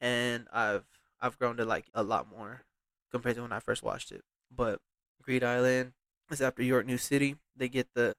and 0.00 0.46
I've 0.52 0.84
I've 1.20 1.38
grown 1.38 1.56
to 1.56 1.64
like 1.64 1.86
a 1.94 2.02
lot 2.02 2.30
more 2.30 2.62
compared 3.10 3.36
to 3.36 3.42
when 3.42 3.52
I 3.52 3.60
first 3.60 3.82
watched 3.82 4.12
it. 4.12 4.22
But 4.54 4.80
Greed 5.22 5.44
Island 5.44 5.92
is 6.30 6.40
after 6.40 6.62
York 6.62 6.86
New 6.86 6.98
City. 6.98 7.36
They 7.56 7.68
get 7.68 7.88
the 7.94 8.14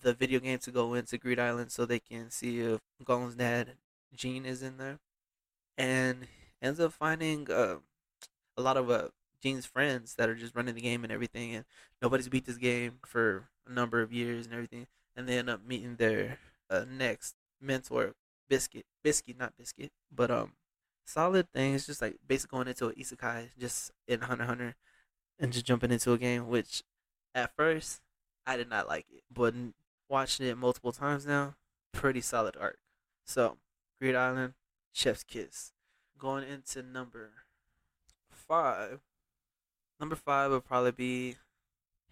the 0.00 0.14
video 0.14 0.40
game 0.40 0.58
to 0.60 0.70
go 0.70 0.94
into 0.94 1.18
Greed 1.18 1.38
Island 1.38 1.72
so 1.72 1.84
they 1.84 1.98
can 1.98 2.30
see 2.30 2.60
if 2.60 2.80
Gon's 3.04 3.34
dad 3.34 3.74
Gene 4.14 4.46
is 4.46 4.62
in 4.62 4.78
there, 4.78 4.98
and 5.76 6.26
ends 6.62 6.80
up 6.80 6.92
finding 6.92 7.50
uh, 7.50 7.76
a 8.56 8.62
lot 8.62 8.76
of 8.76 8.90
uh, 8.90 9.08
Gene's 9.42 9.66
friends 9.66 10.14
that 10.14 10.28
are 10.28 10.34
just 10.34 10.54
running 10.54 10.74
the 10.74 10.80
game 10.80 11.04
and 11.04 11.12
everything, 11.12 11.54
and 11.54 11.64
nobody's 12.02 12.28
beat 12.28 12.46
this 12.46 12.56
game 12.56 12.98
for 13.04 13.48
a 13.66 13.72
number 13.72 14.00
of 14.00 14.12
years 14.12 14.46
and 14.46 14.54
everything, 14.54 14.86
and 15.14 15.28
they 15.28 15.38
end 15.38 15.50
up 15.50 15.64
meeting 15.66 15.96
their 15.96 16.38
uh, 16.70 16.84
next 16.88 17.34
mentor 17.60 18.14
biscuit, 18.48 18.86
biscuit, 19.02 19.38
not 19.38 19.56
biscuit, 19.56 19.92
but 20.14 20.30
um, 20.30 20.52
solid 21.04 21.50
thing. 21.52 21.78
Just 21.78 22.02
like 22.02 22.16
basically 22.26 22.56
going 22.56 22.68
into 22.68 22.88
an 22.88 22.94
isekai, 22.94 23.48
just 23.58 23.92
in 24.06 24.20
Hunter 24.20 24.44
Hunter, 24.44 24.76
and 25.38 25.52
just 25.52 25.66
jumping 25.66 25.90
into 25.92 26.12
a 26.12 26.18
game. 26.18 26.48
Which 26.48 26.82
at 27.34 27.54
first 27.56 28.00
I 28.48 28.56
did 28.56 28.70
not 28.70 28.88
like 28.88 29.04
it, 29.12 29.24
but 29.30 29.54
watching 30.08 30.46
it 30.46 30.56
multiple 30.56 30.90
times 30.90 31.26
now, 31.26 31.56
pretty 31.92 32.22
solid 32.22 32.56
arc. 32.58 32.78
So, 33.26 33.58
Greed 34.00 34.14
Island, 34.14 34.54
Chef's 34.90 35.22
Kiss. 35.22 35.72
Going 36.18 36.44
into 36.48 36.82
number 36.82 37.30
five. 38.30 39.00
Number 40.00 40.16
five 40.16 40.50
would 40.50 40.64
probably 40.64 40.92
be 40.92 41.36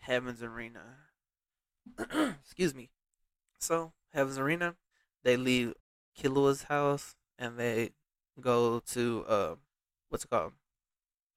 Heaven's 0.01 0.43
Arena. 0.43 0.99
Excuse 1.99 2.75
me. 2.75 2.91
So, 3.59 3.93
Heaven's 4.13 4.37
Arena, 4.37 4.75
they 5.25 5.39
leave 5.39 5.73
Killua's 6.21 6.65
house 6.65 7.17
and 7.39 7.59
they 7.59 7.93
go 8.39 8.81
to 8.91 9.25
uh, 9.27 9.55
what's 10.11 10.25
it 10.25 10.31
called 10.31 10.53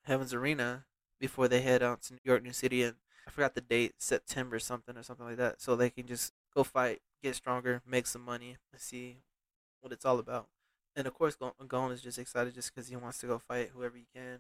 Heaven's 0.04 0.34
Arena 0.34 0.84
before 1.22 1.48
they 1.48 1.62
head 1.62 1.82
out 1.82 2.02
to 2.02 2.16
New 2.16 2.20
York 2.26 2.44
New 2.44 2.52
City 2.52 2.84
and 2.84 2.98
I 3.30 3.32
forgot 3.32 3.54
the 3.54 3.62
date 3.62 3.94
September 4.00 4.58
something 4.58 4.98
or 4.98 5.04
something 5.04 5.26
like 5.28 5.38
that 5.38 5.62
so 5.62 5.76
they 5.76 5.92
can 5.92 6.08
just 6.08 6.34
go 6.56 6.64
fight 6.64 7.00
get 7.22 7.36
stronger 7.36 7.80
make 7.86 8.08
some 8.08 8.24
money 8.24 8.58
and 8.72 8.82
see 8.82 9.18
what 9.82 9.94
it's 9.94 10.04
all 10.04 10.18
about. 10.18 10.48
And 10.96 11.06
of 11.06 11.14
course 11.14 11.38
Gon 11.68 11.92
is 11.92 12.02
just 12.02 12.18
excited 12.18 12.56
just 12.56 12.74
because 12.74 12.90
he 12.90 12.96
wants 12.96 13.20
to 13.20 13.28
go 13.28 13.38
fight 13.38 13.70
whoever 13.72 13.98
he 13.98 14.08
can. 14.16 14.40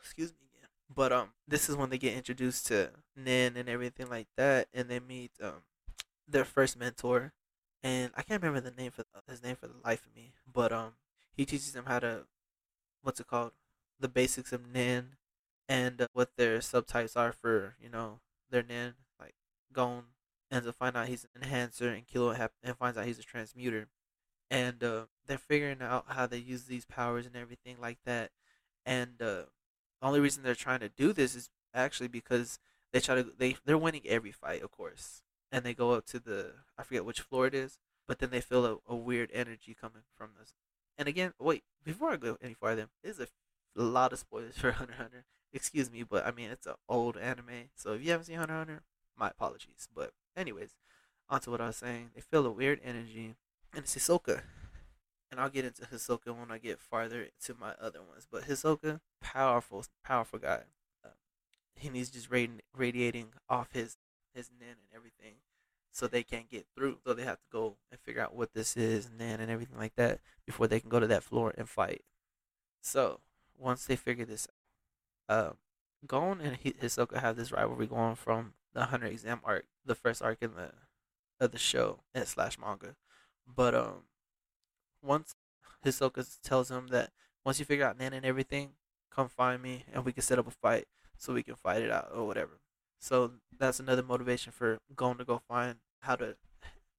Excuse 0.00 0.32
me 0.32 0.46
again. 0.56 0.70
But 0.94 1.12
um 1.12 1.28
this 1.46 1.68
is 1.68 1.76
when 1.76 1.90
they 1.90 1.98
get 1.98 2.16
introduced 2.16 2.66
to 2.68 2.92
Nen 3.14 3.58
and 3.58 3.68
everything 3.68 4.08
like 4.08 4.28
that 4.38 4.68
and 4.72 4.88
they 4.88 4.98
meet 4.98 5.32
um 5.42 5.64
their 6.26 6.46
first 6.46 6.78
mentor. 6.78 7.34
And 7.82 8.12
I 8.16 8.22
can't 8.22 8.42
remember 8.42 8.60
the 8.68 8.74
name 8.74 8.92
for 8.92 9.04
his 9.28 9.42
name 9.42 9.56
for 9.56 9.66
the 9.66 9.74
life 9.84 10.06
of 10.06 10.14
me, 10.16 10.32
but 10.50 10.72
um, 10.72 10.92
he 11.36 11.44
teaches 11.44 11.72
them 11.72 11.86
how 11.86 11.98
to, 11.98 12.26
what's 13.02 13.20
it 13.20 13.26
called, 13.26 13.52
the 13.98 14.08
basics 14.08 14.52
of 14.52 14.66
Nen, 14.66 15.16
and 15.68 16.00
uh, 16.00 16.06
what 16.12 16.30
their 16.36 16.58
subtypes 16.58 17.16
are 17.16 17.32
for 17.32 17.76
you 17.80 17.88
know 17.88 18.20
their 18.50 18.62
Nen. 18.62 18.94
Like 19.20 19.34
Gon 19.72 20.04
ends 20.50 20.66
up 20.66 20.76
find 20.76 20.96
out 20.96 21.08
he's 21.08 21.24
an 21.34 21.42
enhancer, 21.42 21.90
and 21.90 22.06
Killua 22.06 22.36
ha- 22.36 22.48
and 22.62 22.76
finds 22.76 22.98
out 22.98 23.06
he's 23.06 23.18
a 23.18 23.22
transmuter, 23.24 23.88
and 24.50 24.82
uh, 24.84 25.06
they're 25.26 25.38
figuring 25.38 25.82
out 25.82 26.06
how 26.08 26.26
they 26.26 26.38
use 26.38 26.64
these 26.64 26.84
powers 26.84 27.26
and 27.26 27.36
everything 27.36 27.76
like 27.80 27.98
that. 28.04 28.30
And 28.84 29.20
uh, 29.20 29.44
the 30.00 30.06
only 30.06 30.20
reason 30.20 30.42
they're 30.42 30.54
trying 30.54 30.80
to 30.80 30.88
do 30.88 31.12
this 31.12 31.34
is 31.34 31.50
actually 31.74 32.08
because 32.08 32.58
they 32.92 33.00
try 33.00 33.16
to 33.16 33.32
they 33.36 33.56
they're 33.64 33.78
winning 33.78 34.02
every 34.06 34.32
fight, 34.32 34.62
of 34.62 34.70
course 34.70 35.22
and 35.52 35.64
they 35.64 35.74
go 35.74 35.92
up 35.92 36.06
to 36.06 36.18
the 36.18 36.54
I 36.78 36.82
forget 36.82 37.04
which 37.04 37.20
floor 37.20 37.46
it 37.46 37.54
is, 37.54 37.78
but 38.08 38.18
then 38.18 38.30
they 38.30 38.40
feel 38.40 38.64
a, 38.64 38.78
a 38.88 38.96
weird 38.96 39.30
energy 39.32 39.76
coming 39.78 40.02
from 40.16 40.30
this. 40.40 40.54
And 40.98 41.06
again, 41.06 41.34
wait, 41.38 41.62
before 41.84 42.10
I 42.10 42.16
go 42.16 42.38
any 42.42 42.54
farther, 42.54 42.88
there's 43.02 43.20
a, 43.20 43.28
a 43.76 43.82
lot 43.82 44.12
of 44.12 44.18
spoilers 44.18 44.56
for 44.56 44.72
Hunter 44.72 44.94
Hunter. 44.94 45.24
Excuse 45.52 45.90
me, 45.90 46.02
but 46.02 46.26
I 46.26 46.30
mean 46.30 46.50
it's 46.50 46.66
an 46.66 46.74
old 46.88 47.16
anime, 47.16 47.70
so 47.74 47.92
if 47.92 48.02
you 48.02 48.10
haven't 48.10 48.26
seen 48.26 48.38
Hunter 48.38 48.54
Hunter, 48.54 48.82
my 49.18 49.28
apologies. 49.28 49.88
But 49.94 50.12
anyways, 50.36 50.74
onto 51.32 51.50
what 51.50 51.60
I 51.60 51.68
was 51.68 51.76
saying. 51.76 52.10
They 52.14 52.20
feel 52.20 52.46
a 52.46 52.50
weird 52.50 52.80
energy, 52.84 53.34
and 53.72 53.84
it's 53.84 53.96
Hisoka. 53.96 54.42
And 55.30 55.40
I'll 55.40 55.48
get 55.48 55.64
into 55.64 55.82
Hisoka 55.82 56.38
when 56.38 56.50
I 56.50 56.58
get 56.58 56.78
farther 56.78 57.22
into 57.22 57.58
my 57.58 57.72
other 57.80 58.00
ones. 58.02 58.26
But 58.30 58.44
Hisoka, 58.44 59.00
powerful, 59.22 59.84
powerful 60.04 60.38
guy. 60.38 60.64
Um, 61.02 61.12
and 61.82 61.96
he's 61.96 62.10
just 62.10 62.30
radi- 62.30 62.60
radiating 62.76 63.28
off 63.48 63.72
his 63.72 63.96
his 64.34 64.50
nen 64.58 64.68
and 64.70 64.94
everything 64.94 65.36
so 65.90 66.06
they 66.06 66.22
can't 66.22 66.50
get 66.50 66.66
through. 66.74 66.98
So 67.06 67.14
they 67.14 67.24
have 67.24 67.38
to 67.38 67.48
go 67.50 67.76
and 67.90 68.00
figure 68.00 68.22
out 68.22 68.34
what 68.34 68.52
this 68.52 68.76
is, 68.76 69.10
nen 69.10 69.40
and 69.40 69.50
everything 69.50 69.78
like 69.78 69.94
that 69.96 70.20
before 70.44 70.66
they 70.66 70.80
can 70.80 70.90
go 70.90 71.00
to 71.00 71.06
that 71.06 71.22
floor 71.22 71.54
and 71.56 71.68
fight. 71.68 72.02
So 72.82 73.20
once 73.58 73.84
they 73.86 73.96
figure 73.96 74.24
this 74.24 74.48
out, 75.28 75.46
um, 75.46 75.54
Gon 76.06 76.40
and 76.40 76.60
Hisoka 76.60 77.20
have 77.20 77.36
this 77.36 77.52
rivalry 77.52 77.86
going 77.86 78.16
from 78.16 78.54
the 78.74 78.86
Hunter 78.86 79.06
exam 79.06 79.40
arc, 79.44 79.66
the 79.84 79.94
first 79.94 80.22
arc 80.22 80.38
in 80.42 80.54
the 80.54 80.72
of 81.40 81.52
the 81.52 81.58
show 81.58 82.00
and 82.14 82.26
slash 82.26 82.58
manga. 82.58 82.94
But 83.46 83.74
um, 83.74 84.04
once 85.02 85.34
Hisoka 85.84 86.26
tells 86.42 86.70
him 86.70 86.88
that 86.88 87.10
once 87.44 87.58
you 87.58 87.64
figure 87.64 87.84
out 87.84 87.98
Nen 87.98 88.12
and 88.12 88.24
everything, 88.24 88.70
come 89.10 89.28
find 89.28 89.62
me 89.62 89.84
and 89.92 90.04
we 90.04 90.12
can 90.12 90.22
set 90.22 90.38
up 90.38 90.46
a 90.46 90.50
fight 90.50 90.86
so 91.18 91.32
we 91.32 91.42
can 91.42 91.56
fight 91.56 91.82
it 91.82 91.90
out 91.90 92.10
or 92.14 92.26
whatever. 92.26 92.60
So 93.00 93.32
that's 93.58 93.80
another 93.80 94.02
motivation 94.02 94.52
for 94.52 94.78
going 94.94 95.18
to 95.18 95.24
go 95.24 95.40
find 95.48 95.76
how 96.00 96.16
to 96.16 96.36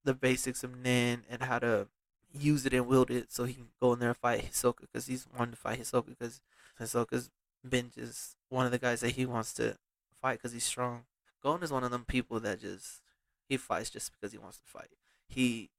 the 0.04 0.14
basics 0.14 0.64
of 0.64 0.78
Nen 0.78 1.24
and 1.30 1.44
how 1.44 1.60
to 1.60 1.88
use 2.34 2.66
it 2.66 2.74
and 2.74 2.88
wield 2.88 3.12
it 3.12 3.32
so 3.32 3.46
he 3.46 3.54
can 3.54 3.68
go 3.80 3.94
in 3.94 4.00
there 4.00 4.10
and 4.10 4.18
fight 4.18 4.52
Hisoka 4.52 4.82
because 4.82 5.08
he's 5.08 5.28
wanting 5.38 5.54
to 5.54 5.60
fight 5.60 5.80
Hisoka 5.80 6.08
because 6.08 6.42
Hisoka's 6.80 7.30
been 7.68 7.92
just 7.96 8.36
one 8.50 8.66
of 8.66 8.72
the 8.72 8.80
guys 8.80 9.02
that 9.02 9.12
he 9.12 9.26
wants 9.26 9.54
to 9.54 9.78
fight 10.22 10.40
because 10.40 10.52
he's 10.52 10.64
strong. 10.64 11.04
Gon 11.42 11.64
is 11.64 11.72
one 11.72 11.84
of 11.84 11.92
them 11.92 12.06
people 12.08 12.40
that 12.40 12.62
just 12.62 13.02
he 13.48 13.58
fights 13.58 13.90
just 13.90 14.12
because 14.12 14.32
he 14.32 14.38
wants 14.38 14.58
to 14.58 14.66
fight. 14.66 14.90
He 15.28 15.70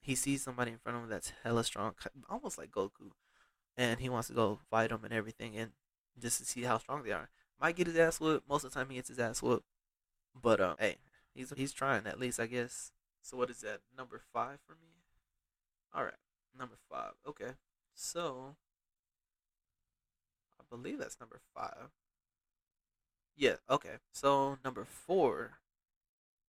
he 0.00 0.14
sees 0.14 0.42
somebody 0.42 0.72
in 0.72 0.78
front 0.78 0.96
of 0.96 1.04
him 1.04 1.10
that's 1.10 1.32
hella 1.44 1.62
strong, 1.64 1.94
almost 2.28 2.58
like 2.58 2.70
Goku, 2.70 3.12
and 3.76 4.00
he 4.00 4.08
wants 4.08 4.28
to 4.28 4.34
go 4.34 4.58
fight 4.70 4.90
them 4.90 5.04
and 5.04 5.12
everything, 5.12 5.56
and 5.56 5.72
just 6.18 6.38
to 6.38 6.44
see 6.44 6.62
how 6.62 6.78
strong 6.78 7.02
they 7.02 7.12
are. 7.12 7.28
Might 7.60 7.76
get 7.76 7.86
his 7.86 7.98
ass 7.98 8.18
whooped. 8.18 8.48
Most 8.48 8.64
of 8.64 8.72
the 8.72 8.78
time, 8.78 8.88
he 8.88 8.96
gets 8.96 9.08
his 9.10 9.18
ass 9.18 9.42
whooped. 9.42 9.66
But 10.40 10.60
um, 10.60 10.76
hey, 10.78 10.96
he's 11.34 11.52
he's 11.56 11.72
trying 11.72 12.06
at 12.06 12.18
least, 12.18 12.40
I 12.40 12.46
guess. 12.46 12.92
So 13.22 13.36
what 13.36 13.50
is 13.50 13.60
that? 13.60 13.80
Number 13.96 14.20
five 14.32 14.58
for 14.66 14.72
me. 14.72 14.99
All 15.92 16.04
right, 16.04 16.12
number 16.56 16.76
five. 16.90 17.12
Okay, 17.26 17.52
so 17.94 18.56
I 20.58 20.62
believe 20.70 20.98
that's 20.98 21.18
number 21.18 21.40
five. 21.54 21.90
Yeah, 23.36 23.56
okay. 23.68 23.96
So 24.12 24.58
number 24.64 24.84
four 24.84 25.52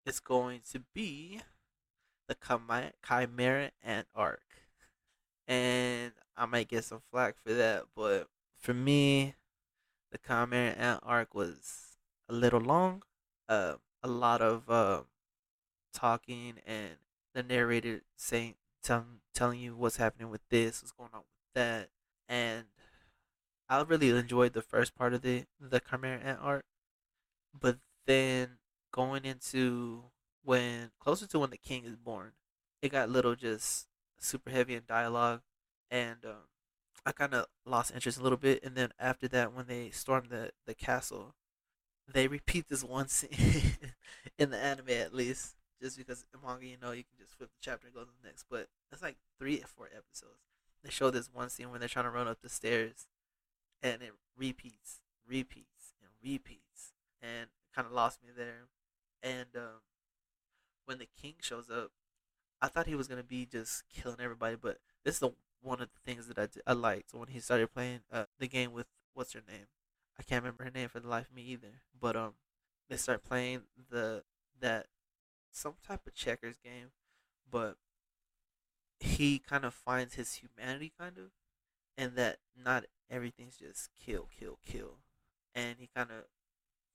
is 0.06 0.20
going 0.20 0.62
to 0.72 0.82
be 0.94 1.42
the 2.28 2.36
Chimera 3.08 3.72
Ant 3.84 4.08
arc. 4.14 4.42
And 5.48 6.12
I 6.38 6.46
might 6.46 6.68
get 6.68 6.84
some 6.84 7.02
flack 7.12 7.36
for 7.44 7.54
that, 7.54 7.86
but 7.96 8.28
for 8.58 8.74
me, 8.74 9.36
the 10.12 10.18
Chimera 10.18 10.72
Ant 10.72 11.00
arc 11.04 11.34
was 11.34 11.98
a 12.30 12.34
little 12.34 12.62
long. 12.62 13.04
Uh, 13.50 13.76
a 14.04 14.08
lot 14.08 14.42
of 14.42 14.70
uh, 14.70 15.02
talking 15.94 16.56
and 16.66 16.96
the 17.34 17.44
narrator 17.44 18.02
saying, 18.16 18.56
telling, 18.84 19.22
telling 19.34 19.60
you 19.60 19.76
what's 19.76 19.98
happening 19.98 20.30
with 20.30 20.42
this, 20.50 20.82
what's 20.82 20.92
going 20.92 21.12
on 21.14 21.22
with 21.22 21.54
that, 21.56 21.90
and 22.28 22.66
I 23.70 23.82
really 23.82 24.10
enjoyed 24.10 24.54
the 24.54 24.62
first 24.62 24.96
part 24.96 25.14
of 25.14 25.22
the 25.22 25.46
the 25.60 25.80
Chimera 25.80 26.20
Ant 26.20 26.40
arc, 26.42 26.66
but 27.60 27.78
then 28.06 28.58
going 28.92 29.26
into 29.26 30.04
when 30.44 30.92
closer 31.00 31.28
to 31.28 31.40
when 31.40 31.52
the 31.52 31.58
king 31.58 31.86
is 31.86 31.96
born, 31.96 32.34
it 32.82 32.92
got 32.92 33.10
little 33.10 33.36
just 33.36 33.88
super 34.20 34.50
heavy 34.50 34.76
in 34.76 34.84
dialogue, 34.88 35.42
and 35.90 36.26
um, 36.26 36.48
I 37.06 37.12
kind 37.12 37.34
of 37.34 37.46
lost 37.66 37.94
interest 37.94 38.20
a 38.20 38.24
little 38.24 38.38
bit. 38.38 38.64
And 38.64 38.76
then 38.76 38.92
after 39.00 39.28
that, 39.30 39.54
when 39.54 39.68
they 39.68 39.90
storm 39.92 40.26
the 40.30 40.52
the 40.66 40.74
castle, 40.76 41.36
they 42.12 42.28
repeat 42.28 42.68
this 42.70 42.84
one 42.84 43.08
scene 43.08 43.78
in 44.38 44.50
the 44.52 44.58
anime 44.58 44.90
at 44.90 45.14
least, 45.14 45.56
just 45.82 45.98
because 45.98 46.26
in 46.34 46.40
manga 46.46 46.66
you 46.66 46.78
know 46.82 46.92
you 46.92 47.04
can 47.04 47.18
just 47.20 47.36
flip 47.38 47.50
the 47.50 47.60
chapter 47.62 47.88
and 47.88 47.96
go 47.96 48.02
to 48.02 48.10
the 48.22 48.28
next. 48.28 48.46
But 48.50 48.68
it's 48.92 49.02
like 49.02 49.18
three 49.40 49.62
or 49.62 49.68
four 49.68 49.88
episodes. 49.88 50.42
They 50.84 50.90
show 50.90 51.10
this 51.10 51.30
one 51.32 51.50
scene 51.50 51.70
when 51.70 51.80
they're 51.80 51.90
trying 51.90 52.06
to 52.06 52.12
run 52.12 52.28
up 52.28 52.42
the 52.42 52.50
stairs, 52.50 53.08
and 53.84 54.02
it 54.02 54.14
repeats, 54.38 55.02
repeats, 55.28 55.94
and 56.02 56.10
repeats, 56.24 56.94
and 57.22 57.48
kind 57.76 57.86
of 57.86 57.94
lost 57.94 58.20
me 58.24 58.30
there. 58.36 58.68
And 59.22 59.50
um, 59.56 59.82
when 60.86 60.98
the 60.98 61.08
king 61.22 61.36
shows 61.40 61.70
up, 61.70 61.92
I 62.62 62.68
thought 62.68 62.88
he 62.88 62.96
was 62.96 63.08
gonna 63.08 63.24
be 63.24 63.46
just 63.46 63.84
killing 63.90 64.20
everybody, 64.20 64.56
but 64.56 64.78
this 65.04 65.16
is 65.16 65.20
the 65.20 65.32
one 65.62 65.82
of 65.82 65.90
the 65.94 66.12
things 66.12 66.28
that 66.28 66.40
I, 66.40 66.48
did, 66.48 66.64
I 66.66 66.74
liked 66.74 67.14
when 67.14 67.28
he 67.28 67.40
started 67.40 67.72
playing 67.72 68.00
uh, 68.12 68.26
the 68.40 68.48
game 68.48 68.72
with 68.74 68.88
what's 69.14 69.34
her 69.34 69.42
name. 69.48 69.68
I 70.20 70.24
can't 70.24 70.44
remember 70.44 70.64
her 70.64 70.72
name 70.72 70.90
for 70.90 71.00
the 71.00 71.08
life 71.08 71.30
of 71.30 71.36
me 71.36 71.44
either. 71.44 71.82
But 72.00 72.16
um, 72.16 72.34
they 72.90 72.98
start 72.98 73.24
playing 73.24 73.62
the 73.90 74.24
that 74.60 74.88
some 75.52 75.76
type 75.86 76.08
of 76.08 76.14
checkers 76.14 76.58
game, 76.64 76.92
but 77.50 77.76
he 79.00 79.40
kind 79.40 79.66
of 79.66 79.74
finds 79.74 80.16
his 80.16 80.36
humanity 80.36 80.92
kind 80.98 81.18
of, 81.18 81.32
and 81.98 82.16
that 82.16 82.38
not 82.56 82.86
everything's 83.10 83.58
just 83.58 83.90
kill, 84.00 84.28
kill, 84.38 84.58
kill, 84.66 84.98
and 85.54 85.76
he 85.80 85.90
kind 85.96 86.10
of 86.12 86.26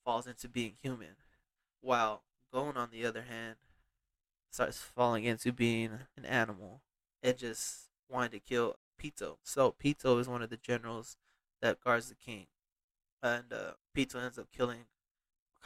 falls 0.04 0.26
into 0.26 0.48
being 0.48 0.74
human, 0.82 1.16
while 1.80 2.22
Gon 2.52 2.76
on 2.76 2.90
the 2.90 3.04
other 3.04 3.22
hand 3.22 3.56
starts 4.50 4.78
falling 4.78 5.24
into 5.24 5.52
being 5.52 5.90
an 6.16 6.24
animal 6.24 6.80
and 7.22 7.36
just 7.36 7.90
wanting 8.08 8.30
to 8.30 8.40
kill 8.40 8.76
Pitou. 8.98 9.36
So 9.42 9.72
Pitou 9.72 10.18
is 10.18 10.28
one 10.28 10.42
of 10.42 10.50
the 10.50 10.56
generals 10.56 11.16
that 11.60 11.80
guards 11.80 12.08
the 12.08 12.14
king, 12.14 12.46
and 13.22 13.52
uh, 13.52 13.72
Pitou 13.94 14.18
ends 14.18 14.38
up 14.38 14.46
killing 14.56 14.86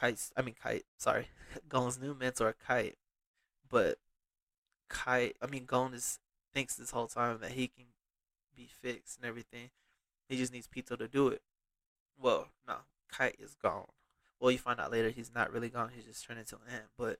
Kite. 0.01 0.31
I 0.35 0.41
mean 0.41 0.55
Kite. 0.61 0.85
Sorry, 0.97 1.27
Gon's 1.69 1.99
new 1.99 2.15
mentor 2.15 2.55
Kite, 2.67 2.97
but 3.69 3.99
Kite. 4.89 5.35
I 5.41 5.47
mean 5.47 5.65
Gon 5.65 5.93
is 5.93 6.19
thinks 6.53 6.75
this 6.75 6.91
whole 6.91 7.07
time 7.07 7.37
that 7.41 7.51
he 7.51 7.67
can 7.67 7.85
be 8.55 8.67
fixed 8.81 9.17
and 9.17 9.25
everything. 9.25 9.69
He 10.27 10.37
just 10.37 10.51
needs 10.51 10.67
Pitou 10.67 10.97
to 10.97 11.07
do 11.07 11.27
it. 11.27 11.41
Well, 12.19 12.47
no, 12.67 12.77
Kite 13.11 13.37
is 13.39 13.55
gone. 13.61 13.87
Well, 14.39 14.51
you 14.51 14.57
find 14.57 14.79
out 14.79 14.91
later 14.91 15.09
he's 15.09 15.31
not 15.33 15.53
really 15.53 15.69
gone. 15.69 15.91
He's 15.95 16.05
just 16.05 16.25
turned 16.25 16.39
into 16.39 16.55
an 16.55 16.73
ant. 16.73 16.85
But 16.97 17.19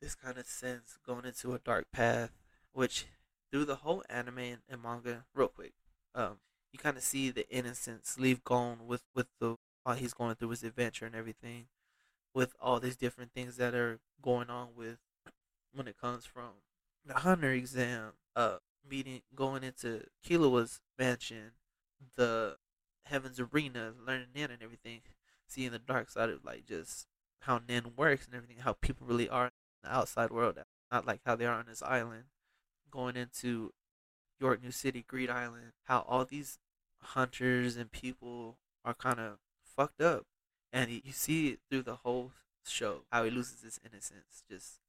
this 0.00 0.14
kind 0.14 0.36
of 0.36 0.46
sends 0.46 0.98
going 1.06 1.24
into 1.24 1.54
a 1.54 1.58
dark 1.58 1.86
path, 1.92 2.32
which 2.72 3.06
through 3.50 3.64
the 3.64 3.76
whole 3.76 4.02
anime 4.10 4.38
and, 4.38 4.58
and 4.68 4.82
manga, 4.82 5.24
real 5.34 5.48
quick, 5.48 5.72
um, 6.14 6.38
you 6.72 6.78
kind 6.78 6.96
of 6.96 7.02
see 7.02 7.30
the 7.30 7.48
innocence 7.50 8.16
leave 8.18 8.44
Gon 8.44 8.86
with 8.86 9.02
with 9.14 9.28
the 9.40 9.56
while 9.84 9.96
he's 9.96 10.14
going 10.14 10.34
through 10.34 10.50
his 10.50 10.64
adventure 10.64 11.06
and 11.06 11.14
everything, 11.14 11.66
with 12.34 12.54
all 12.60 12.80
these 12.80 12.96
different 12.96 13.32
things 13.32 13.56
that 13.56 13.74
are 13.74 14.00
going 14.20 14.50
on 14.50 14.68
with 14.76 14.98
when 15.72 15.88
it 15.88 16.00
comes 16.00 16.24
from 16.24 16.50
the 17.06 17.14
hunter 17.14 17.52
exam, 17.52 18.12
uh, 18.34 18.56
meeting 18.88 19.22
going 19.34 19.62
into 19.62 20.04
Killua's 20.26 20.80
mansion, 20.98 21.52
the 22.16 22.56
Heaven's 23.06 23.40
Arena, 23.40 23.92
learning 24.06 24.28
Nen 24.34 24.50
and 24.50 24.62
everything, 24.62 25.00
seeing 25.46 25.70
the 25.70 25.78
dark 25.78 26.10
side 26.10 26.30
of 26.30 26.44
like 26.44 26.66
just 26.66 27.06
how 27.40 27.60
Nen 27.68 27.92
works 27.96 28.26
and 28.26 28.34
everything, 28.34 28.58
how 28.62 28.72
people 28.74 29.06
really 29.06 29.28
are 29.28 29.46
in 29.46 29.50
the 29.82 29.94
outside 29.94 30.30
world, 30.30 30.58
not 30.90 31.06
like 31.06 31.20
how 31.24 31.36
they 31.36 31.46
are 31.46 31.58
on 31.58 31.66
this 31.68 31.82
island. 31.82 32.24
Going 32.90 33.16
into 33.16 33.72
York 34.40 34.62
New 34.62 34.70
City, 34.70 35.04
Greed 35.06 35.28
Island, 35.28 35.72
how 35.84 36.04
all 36.08 36.24
these 36.24 36.58
hunters 37.00 37.76
and 37.76 37.90
people 37.90 38.58
are 38.84 38.94
kind 38.94 39.18
of 39.18 39.38
fucked 39.62 40.00
up, 40.00 40.26
and 40.74 40.90
you 40.90 41.12
see 41.12 41.50
it 41.50 41.60
through 41.70 41.84
the 41.84 41.96
whole 41.96 42.32
show 42.66 43.02
how 43.12 43.24
he 43.24 43.30
loses 43.30 43.62
his 43.62 43.80
innocence, 43.84 44.42
just 44.50 44.80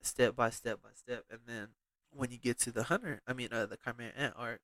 step 0.00 0.36
by 0.36 0.50
step 0.50 0.80
by 0.82 0.90
step, 0.94 1.24
and 1.30 1.40
then 1.46 1.68
when 2.12 2.30
you 2.30 2.38
get 2.38 2.58
to 2.60 2.70
the 2.70 2.84
hunter, 2.84 3.20
I 3.26 3.32
mean 3.34 3.48
uh, 3.52 3.66
the 3.66 3.76
Chimera 3.76 4.12
Ant 4.16 4.34
arc, 4.38 4.60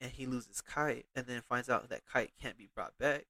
and 0.00 0.12
he 0.12 0.26
loses 0.26 0.62
Kite, 0.62 1.06
and 1.14 1.26
then 1.26 1.42
finds 1.42 1.68
out 1.68 1.88
that 1.90 2.06
Kite 2.10 2.32
can't 2.40 2.56
be 2.58 2.70
brought 2.74 2.98
back, 2.98 3.26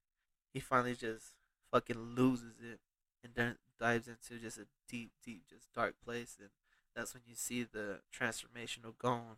he 0.54 0.60
finally 0.60 0.94
just 0.94 1.34
fucking 1.72 2.14
loses 2.16 2.54
it 2.62 2.78
and 3.24 3.34
then 3.34 3.56
dives 3.80 4.06
into 4.08 4.40
just 4.40 4.58
a 4.58 4.66
deep, 4.88 5.10
deep, 5.24 5.42
just 5.50 5.72
dark 5.74 5.96
place, 6.04 6.36
and 6.40 6.50
that's 6.94 7.12
when 7.12 7.24
you 7.26 7.34
see 7.34 7.64
the 7.64 8.00
transformational 8.16 8.96
gone 8.96 9.36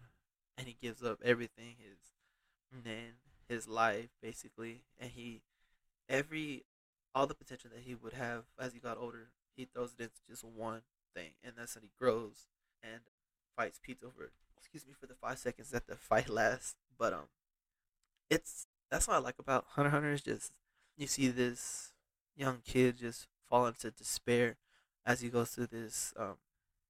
and 0.58 0.66
he 0.66 0.76
gives 0.80 1.02
up 1.02 1.18
everything, 1.24 1.76
his 1.78 2.84
name 2.84 3.14
his 3.48 3.66
life 3.66 4.10
basically, 4.22 4.82
and 5.00 5.12
he 5.12 5.40
every 6.08 6.64
all 7.14 7.26
the 7.26 7.34
potential 7.34 7.70
that 7.74 7.84
he 7.84 7.94
would 7.94 8.14
have 8.14 8.44
as 8.58 8.72
he 8.72 8.78
got 8.80 8.98
older, 8.98 9.30
he 9.56 9.64
throws 9.64 9.94
it 9.98 10.02
into 10.02 10.20
just 10.28 10.44
one 10.44 10.82
thing, 11.14 11.32
and 11.42 11.54
that's 11.56 11.74
when 11.74 11.82
he 11.82 11.90
grows 11.98 12.46
and 12.82 13.00
fights 13.56 13.80
Pete 13.82 13.98
over. 14.04 14.30
Excuse 14.56 14.86
me 14.86 14.92
for 14.98 15.06
the 15.06 15.14
five 15.14 15.38
seconds 15.38 15.70
that 15.70 15.86
the 15.86 15.96
fight 15.96 16.28
lasts, 16.28 16.76
but 16.98 17.12
um, 17.12 17.28
it's 18.30 18.66
that's 18.90 19.06
what 19.06 19.16
I 19.16 19.20
like 19.20 19.38
about 19.38 19.64
Hunter 19.70 19.90
Hunter 19.90 20.12
is 20.12 20.22
just 20.22 20.52
you 20.96 21.06
see 21.06 21.28
this 21.28 21.92
young 22.36 22.60
kid 22.64 22.98
just 22.98 23.26
fall 23.48 23.66
into 23.66 23.90
despair 23.90 24.56
as 25.04 25.20
he 25.20 25.28
goes 25.28 25.50
through 25.50 25.68
this 25.68 26.12
um 26.16 26.36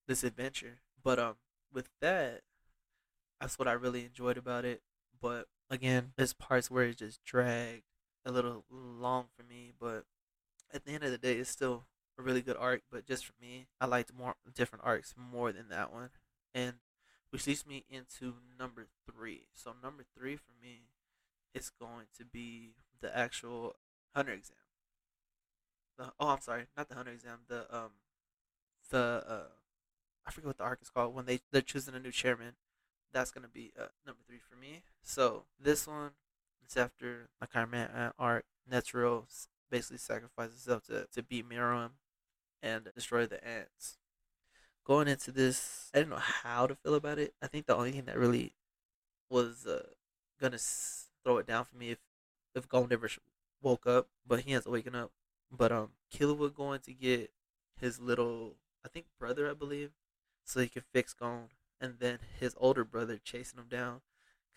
this 0.07 0.25
adventure. 0.25 0.79
But 1.03 1.19
um 1.19 1.35
with 1.73 1.89
that, 2.01 2.43
that's 3.41 3.59
what 3.59 3.69
I 3.69 3.73
really 3.73 4.05
enjoyed 4.05 4.37
about 4.37 4.65
it. 4.65 4.83
But 5.21 5.47
again, 5.71 6.13
there's 6.17 6.33
parts 6.33 6.71
where 6.71 6.85
it 6.85 6.99
just 6.99 7.25
dragged 7.25 7.83
a 8.29 8.33
little 8.33 8.65
long 8.71 9.27
for 9.37 9.43
me. 9.43 9.73
But 9.81 10.05
at 10.73 10.85
the 10.85 10.93
end 10.93 11.03
of 11.03 11.11
the 11.11 11.19
day, 11.19 11.35
it's 11.35 11.51
still 11.51 11.87
a 12.19 12.23
really 12.23 12.43
good 12.43 12.57
arc. 12.57 12.83
But 12.93 13.07
just 13.07 13.27
for 13.27 13.33
me, 13.41 13.67
I 13.81 13.87
liked 13.87 14.13
more 14.17 14.35
different 14.55 14.85
arcs 14.85 15.15
more 15.17 15.51
than 15.51 15.69
that 15.71 15.93
one. 15.93 16.11
And 16.55 16.75
which 17.31 17.47
leads 17.47 17.67
me 17.67 17.85
into 17.89 18.35
number 18.59 18.87
three. 19.11 19.49
So 19.55 19.75
number 19.83 20.05
three 20.17 20.37
for 20.37 20.53
me 20.63 20.89
is 21.55 21.71
going 21.71 22.07
to 22.19 22.25
be 22.25 22.75
the 23.01 23.17
actual 23.17 23.77
hunter 24.15 24.33
exam. 24.33 24.57
The 25.97 26.13
oh, 26.21 26.29
I'm 26.29 26.41
sorry, 26.41 26.67
not 26.77 26.89
the 26.89 26.95
hunter 26.95 27.13
exam. 27.13 27.41
The 27.49 27.67
um, 27.75 27.91
the 28.91 29.25
uh, 29.27 29.43
I 30.27 30.31
forget 30.31 30.47
what 30.47 30.59
the 30.59 30.65
arc 30.65 30.81
is 30.83 30.91
called 30.91 31.15
when 31.15 31.27
they 31.27 31.41
they're 31.51 31.61
choosing 31.61 31.95
a 31.95 32.01
new 32.01 32.13
chairman. 32.13 32.55
That's 33.13 33.31
gonna 33.31 33.49
be 33.49 33.73
uh, 33.79 33.87
number 34.07 34.21
three 34.27 34.39
for 34.39 34.57
me. 34.57 34.83
So 35.03 35.45
this 35.61 35.87
one 35.87 36.13
is 36.69 36.77
after 36.77 37.29
my 37.41 37.47
Chimera 37.53 38.13
arc. 38.19 38.45
Netero 38.71 39.25
basically 39.71 39.99
sacrifices 39.99 40.65
himself 40.65 40.85
to 40.85 41.07
to 41.13 41.23
beat 41.23 41.49
Meruem 41.49 41.93
and 42.63 42.91
destroy 42.95 43.27
the 43.27 43.45
ants. 43.47 43.99
Going 44.85 45.09
into 45.09 45.33
this, 45.33 45.91
I 45.95 45.99
didn't 45.99 46.11
know 46.11 46.17
how 46.19 46.67
to 46.67 46.75
feel 46.75 46.95
about 46.95 47.19
it. 47.19 47.35
I 47.43 47.47
think 47.47 47.67
the 47.67 47.77
only 47.77 47.93
thing 47.93 48.07
that 48.07 48.19
really 48.19 48.55
was 49.31 49.67
uh, 49.67 49.89
gonna 50.41 50.57
s- 50.57 51.09
throw 51.25 51.39
it 51.39 51.47
down 51.47 51.65
for 51.65 51.77
me 51.77 51.91
if 51.91 51.99
if 52.55 52.69
Gon 52.69 52.93
ever 52.93 53.09
woke 53.63 53.87
up, 53.87 54.09
but 54.27 54.41
he 54.41 54.55
up 54.55 54.67
waking 54.67 54.95
up. 54.95 55.13
But 55.51 55.73
um, 55.73 55.91
Killua 56.13 56.55
going 56.55 56.81
to 56.81 56.93
get 56.95 57.33
his 57.81 58.01
little, 58.01 58.57
I 58.85 58.89
think 58.89 59.07
brother, 59.19 59.51
I 59.51 59.55
believe, 59.55 59.93
so 60.45 60.61
he 60.61 60.69
can 60.69 60.83
fix 60.93 61.15
Gon, 61.15 61.49
and 61.81 61.99
then 62.01 62.19
his 62.41 62.55
older 62.59 62.85
brother 62.85 63.19
chasing 63.23 63.59
him 63.59 63.69
down 63.69 64.01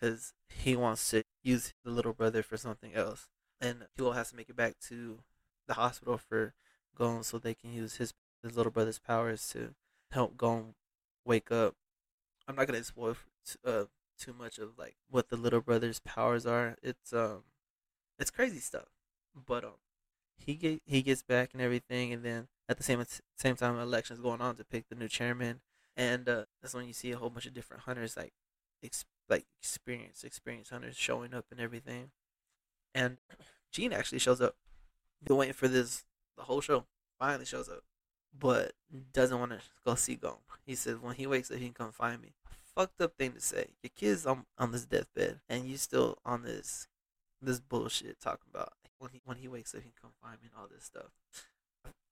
because 0.02 0.34
he 0.50 0.76
wants 0.76 1.10
to 1.12 1.24
use 1.44 1.74
the 1.86 1.92
little 1.92 2.14
brother 2.14 2.44
for 2.44 2.58
something 2.58 2.94
else, 2.94 3.28
and 3.60 3.86
Killua 3.98 4.16
has 4.16 4.32
to 4.32 4.36
make 4.36 4.50
it 4.50 4.56
back 4.56 4.76
to 4.88 5.20
the 5.68 5.76
hospital 5.76 6.18
for 6.18 6.54
Gon 6.96 7.24
so 7.24 7.38
they 7.38 7.54
can 7.54 7.74
use 7.74 7.96
his 7.98 8.14
his 8.44 8.58
little 8.58 8.72
brother's 8.72 9.00
powers 9.00 9.48
to 9.50 9.76
help 10.12 10.36
Gon 10.38 10.74
wake 11.26 11.52
up. 11.52 11.76
I'm 12.48 12.56
not 12.56 12.68
gonna 12.68 12.84
spoil 12.84 13.16
uh, 13.66 13.86
too 14.20 14.34
much 14.34 14.58
of 14.58 14.78
like 14.78 14.96
what 15.10 15.30
the 15.30 15.38
little 15.38 15.62
brother's 15.62 16.00
powers 16.00 16.46
are. 16.46 16.76
It's 16.82 17.14
um 17.14 17.44
it's 18.20 18.32
crazy 18.32 18.60
stuff. 18.60 18.88
But 19.34 19.64
um, 19.64 19.80
he 20.36 20.56
get 20.56 20.82
he 20.86 21.02
gets 21.02 21.24
back 21.24 21.52
and 21.54 21.62
everything, 21.62 22.12
and 22.12 22.24
then 22.24 22.48
at 22.68 22.78
the 22.78 22.84
same 22.84 23.04
same 23.38 23.56
time, 23.56 23.78
elections 23.80 24.20
going 24.20 24.42
on 24.42 24.56
to 24.58 24.64
pick 24.64 24.90
the 24.90 24.96
new 24.96 25.08
chairman, 25.08 25.62
and 25.96 26.28
uh, 26.28 26.46
that's 26.62 26.74
when 26.74 26.88
you 26.88 26.94
see 26.94 27.12
a 27.12 27.18
whole 27.18 27.30
bunch 27.30 27.46
of 27.46 27.54
different 27.54 27.84
hunters 27.84 28.18
like, 28.18 28.34
like 29.32 29.46
experience 29.60 30.24
experience 30.24 30.70
hunters 30.70 30.96
showing 30.96 31.34
up 31.34 31.46
and 31.52 31.60
everything, 31.60 32.12
and 32.94 33.18
Gene 33.72 33.94
actually 33.94 34.20
shows 34.20 34.42
up. 34.42 34.56
Been 35.24 35.38
waiting 35.38 35.54
for 35.54 35.68
this 35.68 36.04
the 36.38 36.44
whole 36.44 36.62
show. 36.62 36.86
Finally 37.18 37.46
shows 37.46 37.70
up, 37.70 37.84
but 38.38 38.74
doesn't 39.14 39.40
want 39.40 39.52
to 39.52 39.60
go 39.86 39.96
see 39.96 40.16
Gon. 40.16 40.38
He 40.66 40.76
says 40.76 40.98
when 41.00 41.16
he 41.16 41.28
wakes 41.28 41.52
up, 41.52 41.58
he 41.58 41.66
can 41.66 41.74
come 41.74 41.92
find 41.92 42.22
me. 42.22 42.34
Fucked 42.76 43.02
up 43.02 43.18
thing 43.18 43.34
to 43.34 43.42
say. 43.42 43.68
Your 43.82 43.92
kid's 43.96 44.26
on 44.26 44.46
on 44.58 44.72
this 44.72 44.86
deathbed, 44.86 45.40
and 45.50 45.66
you 45.66 45.78
still 45.78 46.18
on 46.26 46.44
this 46.44 46.88
this 47.42 47.60
bullshit 47.60 48.20
talking 48.20 48.50
about 48.54 48.74
when 49.00 49.12
he 49.12 49.22
when 49.26 49.38
he 49.38 49.48
wakes 49.48 49.74
up, 49.74 49.82
he 49.82 49.90
can 49.90 50.02
come 50.02 50.12
find 50.22 50.42
me 50.42 50.50
and 50.52 50.62
all 50.62 50.68
this 50.68 50.86
stuff. 50.86 51.12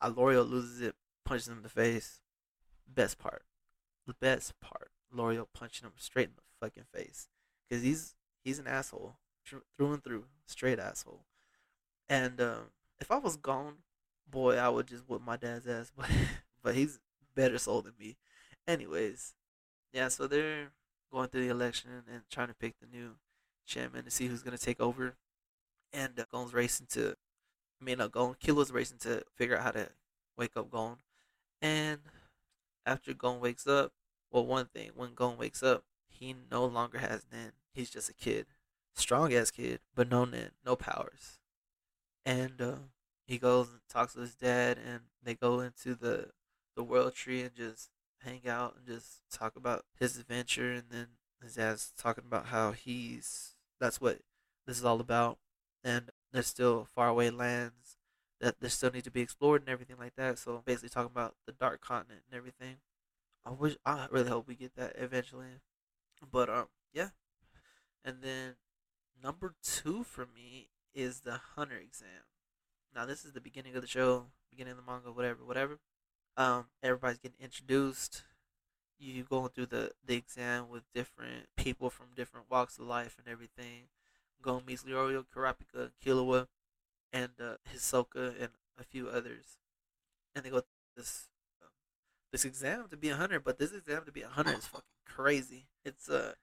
Leorio 0.03 0.49
loses 0.49 0.81
it, 0.81 0.95
punches 1.25 1.47
him 1.47 1.57
in 1.57 1.63
the 1.63 1.69
face. 1.69 2.21
Best 2.87 3.19
part, 3.19 3.43
the 4.07 4.13
best 4.13 4.59
part. 4.59 4.89
Leorio 5.15 5.45
punching 5.53 5.85
him 5.85 5.93
straight 5.97 6.29
in 6.29 6.35
the 6.35 6.48
fucking 6.59 6.85
face, 6.93 7.27
cause 7.69 7.81
he's 7.81 8.15
he's 8.43 8.59
an 8.59 8.67
asshole 8.67 9.15
through 9.45 9.93
and 9.93 10.03
through, 10.03 10.25
straight 10.45 10.79
asshole. 10.79 11.25
And 12.07 12.39
um, 12.41 12.71
if 12.99 13.11
I 13.11 13.17
was 13.17 13.35
Gon, 13.35 13.75
boy, 14.29 14.57
I 14.57 14.69
would 14.69 14.87
just 14.87 15.07
whip 15.09 15.21
my 15.25 15.37
dad's 15.37 15.67
ass. 15.67 15.91
But 15.97 16.09
but 16.61 16.75
he's 16.75 16.99
better 17.35 17.57
soul 17.57 17.81
than 17.81 17.93
me. 17.99 18.17
Anyways, 18.67 19.33
yeah. 19.93 20.09
So 20.09 20.27
they're 20.27 20.71
going 21.11 21.29
through 21.29 21.45
the 21.45 21.51
election 21.51 21.89
and 22.11 22.23
trying 22.29 22.49
to 22.49 22.53
pick 22.53 22.75
the 22.79 22.87
new 22.87 23.15
chairman 23.65 24.03
to 24.05 24.11
see 24.11 24.27
who's 24.27 24.43
gonna 24.43 24.57
take 24.57 24.79
over. 24.81 25.15
And 25.93 26.19
uh, 26.19 26.25
Gon's 26.31 26.53
racing 26.53 26.87
to, 26.91 27.15
I 27.81 27.85
mean, 27.85 28.01
uh, 28.01 28.07
Gon 28.07 28.35
Killua's 28.43 28.71
racing 28.71 28.99
to 28.99 29.23
figure 29.35 29.57
out 29.57 29.63
how 29.63 29.71
to 29.71 29.89
wake 30.37 30.55
up 30.55 30.69
Gon. 30.69 30.97
And 31.61 31.99
after 32.85 33.13
Gon 33.13 33.39
wakes 33.39 33.65
up, 33.65 33.91
well, 34.31 34.45
one 34.45 34.65
thing 34.67 34.91
when 34.95 35.13
Gon 35.13 35.37
wakes 35.37 35.63
up, 35.63 35.83
he 36.19 36.35
no 36.51 36.65
longer 36.65 36.99
has 36.99 37.25
Nen. 37.31 37.53
He's 37.73 37.89
just 37.89 38.09
a 38.09 38.13
kid, 38.13 38.47
strong 38.95 39.33
ass 39.33 39.51
kid, 39.51 39.79
but 39.95 40.09
no 40.09 40.25
Nen, 40.25 40.51
no 40.65 40.75
powers. 40.75 41.39
And 42.25 42.61
uh, 42.61 42.75
he 43.27 43.37
goes 43.37 43.69
and 43.69 43.81
talks 43.89 44.13
to 44.13 44.21
his 44.21 44.35
dad, 44.35 44.77
and 44.77 45.01
they 45.23 45.35
go 45.35 45.59
into 45.61 45.95
the 45.95 46.31
the 46.75 46.83
world 46.83 47.13
tree 47.15 47.41
and 47.41 47.53
just 47.55 47.89
hang 48.19 48.47
out 48.47 48.75
and 48.77 48.85
just 48.87 49.21
talk 49.31 49.55
about 49.55 49.85
his 49.99 50.17
adventure. 50.17 50.71
And 50.71 50.85
then 50.89 51.07
his 51.41 51.55
dad's 51.55 51.93
talking 51.97 52.25
about 52.27 52.47
how 52.47 52.71
he's 52.71 53.55
that's 53.79 54.01
what 54.01 54.19
this 54.65 54.77
is 54.77 54.85
all 54.85 54.99
about, 54.99 55.39
and 55.83 56.11
there's 56.31 56.47
still 56.47 56.85
faraway 56.85 57.29
lands 57.29 57.97
that 58.39 58.59
there 58.59 58.69
still 58.69 58.91
need 58.91 59.03
to 59.03 59.11
be 59.11 59.21
explored 59.21 59.61
and 59.61 59.69
everything 59.69 59.97
like 59.97 60.15
that. 60.15 60.37
So 60.39 60.61
basically, 60.65 60.89
talking 60.89 61.11
about 61.11 61.35
the 61.45 61.51
dark 61.53 61.81
continent 61.81 62.21
and 62.29 62.37
everything. 62.37 62.77
I 63.45 63.51
wish 63.51 63.77
I 63.85 64.07
really 64.11 64.29
hope 64.29 64.47
we 64.47 64.55
get 64.55 64.75
that 64.75 64.95
eventually, 64.97 65.47
but 66.31 66.49
um 66.49 66.67
yeah, 66.93 67.09
and 68.03 68.21
then 68.21 68.55
number 69.21 69.55
two 69.63 70.03
for 70.03 70.25
me 70.25 70.69
is 70.93 71.21
the 71.21 71.39
hunter 71.55 71.77
exam. 71.77 72.25
Now 72.95 73.05
this 73.05 73.23
is 73.25 73.33
the 73.33 73.41
beginning 73.41 73.75
of 73.75 73.81
the 73.81 73.87
show, 73.87 74.25
beginning 74.49 74.71
of 74.71 74.77
the 74.77 74.91
manga, 74.91 75.11
whatever, 75.11 75.45
whatever. 75.45 75.79
Um, 76.37 76.65
everybody's 76.81 77.19
getting 77.19 77.43
introduced. 77.43 78.23
You 78.97 79.23
going 79.23 79.49
through 79.49 79.67
the 79.67 79.91
the 80.05 80.15
exam 80.15 80.69
with 80.69 80.83
different 80.93 81.47
people 81.55 81.89
from 81.89 82.07
different 82.15 82.47
walks 82.49 82.77
of 82.77 82.85
life 82.85 83.15
and 83.17 83.31
everything. 83.31 83.87
Gon 84.41 84.63
meets 84.65 84.83
Leorio, 84.83 85.25
Kurapika, 85.33 85.91
Killua, 86.03 86.47
and 87.13 87.31
uh, 87.41 87.55
Hisoka, 87.73 88.33
and 88.39 88.49
a 88.77 88.83
few 88.83 89.07
others, 89.09 89.57
and 90.33 90.43
they 90.45 90.49
go 90.49 90.61
this 90.95 91.28
this 92.31 92.45
exam 92.45 92.85
to 92.89 92.97
be 92.97 93.09
a 93.09 93.15
hunter. 93.15 93.39
But 93.39 93.59
this 93.59 93.71
exam 93.71 94.03
to 94.05 94.11
be 94.11 94.21
a 94.21 94.27
hunter 94.27 94.53
is 94.53 94.67
fucking 94.67 94.83
crazy. 95.05 95.67
It's 95.85 96.09
uh 96.09 96.33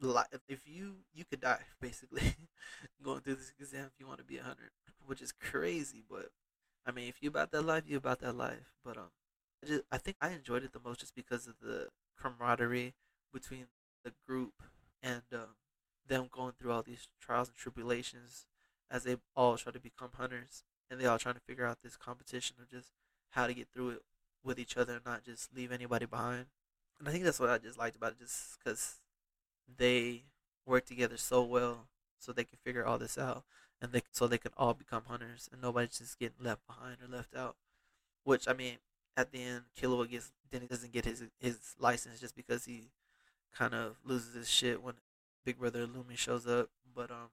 like 0.00 0.26
if 0.48 0.66
you 0.66 0.96
you 1.14 1.24
could 1.24 1.40
die 1.40 1.60
basically 1.80 2.34
going 3.02 3.20
through 3.20 3.36
this 3.36 3.52
exam 3.58 3.86
if 3.86 3.98
you 3.98 4.06
want 4.06 4.18
to 4.18 4.24
be 4.24 4.38
a 4.38 4.42
hunter, 4.42 4.72
which 5.06 5.22
is 5.22 5.32
crazy. 5.32 6.02
But 6.08 6.30
I 6.86 6.90
mean, 6.90 7.08
if 7.08 7.22
you 7.22 7.28
about 7.28 7.50
that 7.52 7.62
life, 7.62 7.84
you 7.86 7.96
about 7.96 8.20
that 8.20 8.36
life. 8.36 8.72
But 8.84 8.96
um, 8.96 9.10
I 9.62 9.66
just 9.66 9.82
I 9.90 9.98
think 9.98 10.16
I 10.20 10.30
enjoyed 10.30 10.64
it 10.64 10.72
the 10.72 10.80
most 10.84 11.00
just 11.00 11.14
because 11.14 11.46
of 11.46 11.54
the 11.60 11.88
camaraderie 12.20 12.94
between 13.32 13.66
the 14.04 14.12
group 14.26 14.62
and 15.02 15.22
um, 15.32 15.56
them 16.06 16.28
going 16.30 16.52
through 16.52 16.72
all 16.72 16.82
these 16.82 17.08
trials 17.20 17.48
and 17.48 17.56
tribulations 17.56 18.46
as 18.90 19.04
they 19.04 19.16
all 19.34 19.56
try 19.56 19.72
to 19.72 19.80
become 19.80 20.10
hunters 20.16 20.64
and 20.90 21.00
they 21.00 21.06
all 21.06 21.18
trying 21.18 21.34
to 21.34 21.40
figure 21.40 21.64
out 21.64 21.78
this 21.82 21.96
competition 21.96 22.56
of 22.60 22.68
just 22.68 22.90
how 23.30 23.46
to 23.46 23.54
get 23.54 23.68
through 23.72 23.90
it 23.90 24.02
with 24.44 24.58
each 24.58 24.76
other 24.76 24.94
and 24.94 25.04
not 25.04 25.24
just 25.24 25.54
leave 25.54 25.72
anybody 25.72 26.06
behind. 26.06 26.46
And 26.98 27.08
I 27.08 27.12
think 27.12 27.24
that's 27.24 27.40
what 27.40 27.50
I 27.50 27.58
just 27.58 27.78
liked 27.78 27.96
about 27.96 28.12
it, 28.12 28.18
just 28.18 28.58
because 28.58 29.00
they 29.78 30.24
work 30.66 30.86
together 30.86 31.16
so 31.16 31.42
well 31.42 31.88
so 32.18 32.32
they 32.32 32.44
can 32.44 32.58
figure 32.64 32.86
all 32.86 32.98
this 32.98 33.18
out 33.18 33.44
and 33.80 33.92
they 33.92 34.02
so 34.12 34.28
they 34.28 34.38
can 34.38 34.52
all 34.56 34.74
become 34.74 35.02
hunters 35.08 35.48
and 35.52 35.60
nobody's 35.60 35.98
just 35.98 36.18
getting 36.18 36.44
left 36.44 36.66
behind 36.66 36.98
or 37.02 37.14
left 37.14 37.34
out. 37.34 37.56
Which 38.24 38.48
I 38.48 38.52
mean, 38.52 38.76
at 39.16 39.32
the 39.32 39.42
end, 39.42 39.62
Killua 39.78 40.08
gets 40.08 40.32
then 40.50 40.60
he 40.60 40.68
doesn't 40.68 40.92
get 40.92 41.04
his 41.04 41.24
his 41.40 41.74
license 41.78 42.20
just 42.20 42.36
because 42.36 42.64
he 42.64 42.90
kind 43.52 43.74
of 43.74 43.96
loses 44.04 44.34
his 44.34 44.48
shit 44.48 44.82
when 44.82 44.94
Big 45.44 45.58
Brother 45.58 45.86
Illumi 45.86 46.16
shows 46.16 46.46
up. 46.46 46.70
But 46.94 47.10
um, 47.10 47.30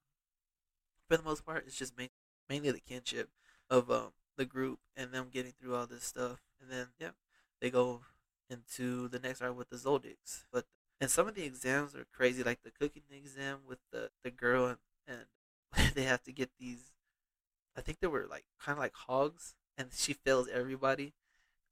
for 1.08 1.18
the 1.18 1.24
most 1.24 1.46
part, 1.46 1.66
it's 1.68 1.78
just 1.78 1.98
main, 1.98 2.10
mainly 2.50 2.72
the 2.72 2.80
kinship 2.80 3.30
of 3.70 3.92
um 3.92 4.12
the 4.36 4.46
group 4.46 4.80
and 4.96 5.12
them 5.12 5.28
getting 5.32 5.52
through 5.52 5.76
all 5.76 5.86
this 5.86 6.04
stuff, 6.04 6.40
and 6.62 6.72
then 6.72 6.88
yeah, 7.00 7.12
they 7.62 7.70
go 7.70 8.02
into 8.50 9.08
the 9.08 9.20
next 9.20 9.42
arc 9.42 9.58
with 9.58 9.70
the 9.70 9.78
Zoldycks. 9.78 10.46
But 10.52 10.66
and 11.02 11.10
some 11.10 11.28
of 11.28 11.36
the 11.36 11.44
exams 11.44 11.96
are 11.96 12.06
crazy, 12.14 12.44
like 12.44 12.62
the 12.64 12.72
cooking 12.72 13.04
exam 13.12 13.60
with 13.68 13.80
the 13.92 14.10
the 14.24 14.32
girl, 14.32 14.68
and, 14.68 14.78
and 15.08 15.94
they 15.96 16.04
have 16.04 16.24
to 16.24 16.32
get 16.32 16.52
these. 16.60 16.92
I 17.78 17.82
think 17.82 18.00
they 18.00 18.08
were 18.08 18.28
like 18.30 18.46
kind 18.60 18.78
of 18.78 18.82
like 18.82 18.94
hogs, 18.94 19.56
and 19.78 19.90
she 19.94 20.14
fails 20.14 20.48
everybody. 20.52 21.14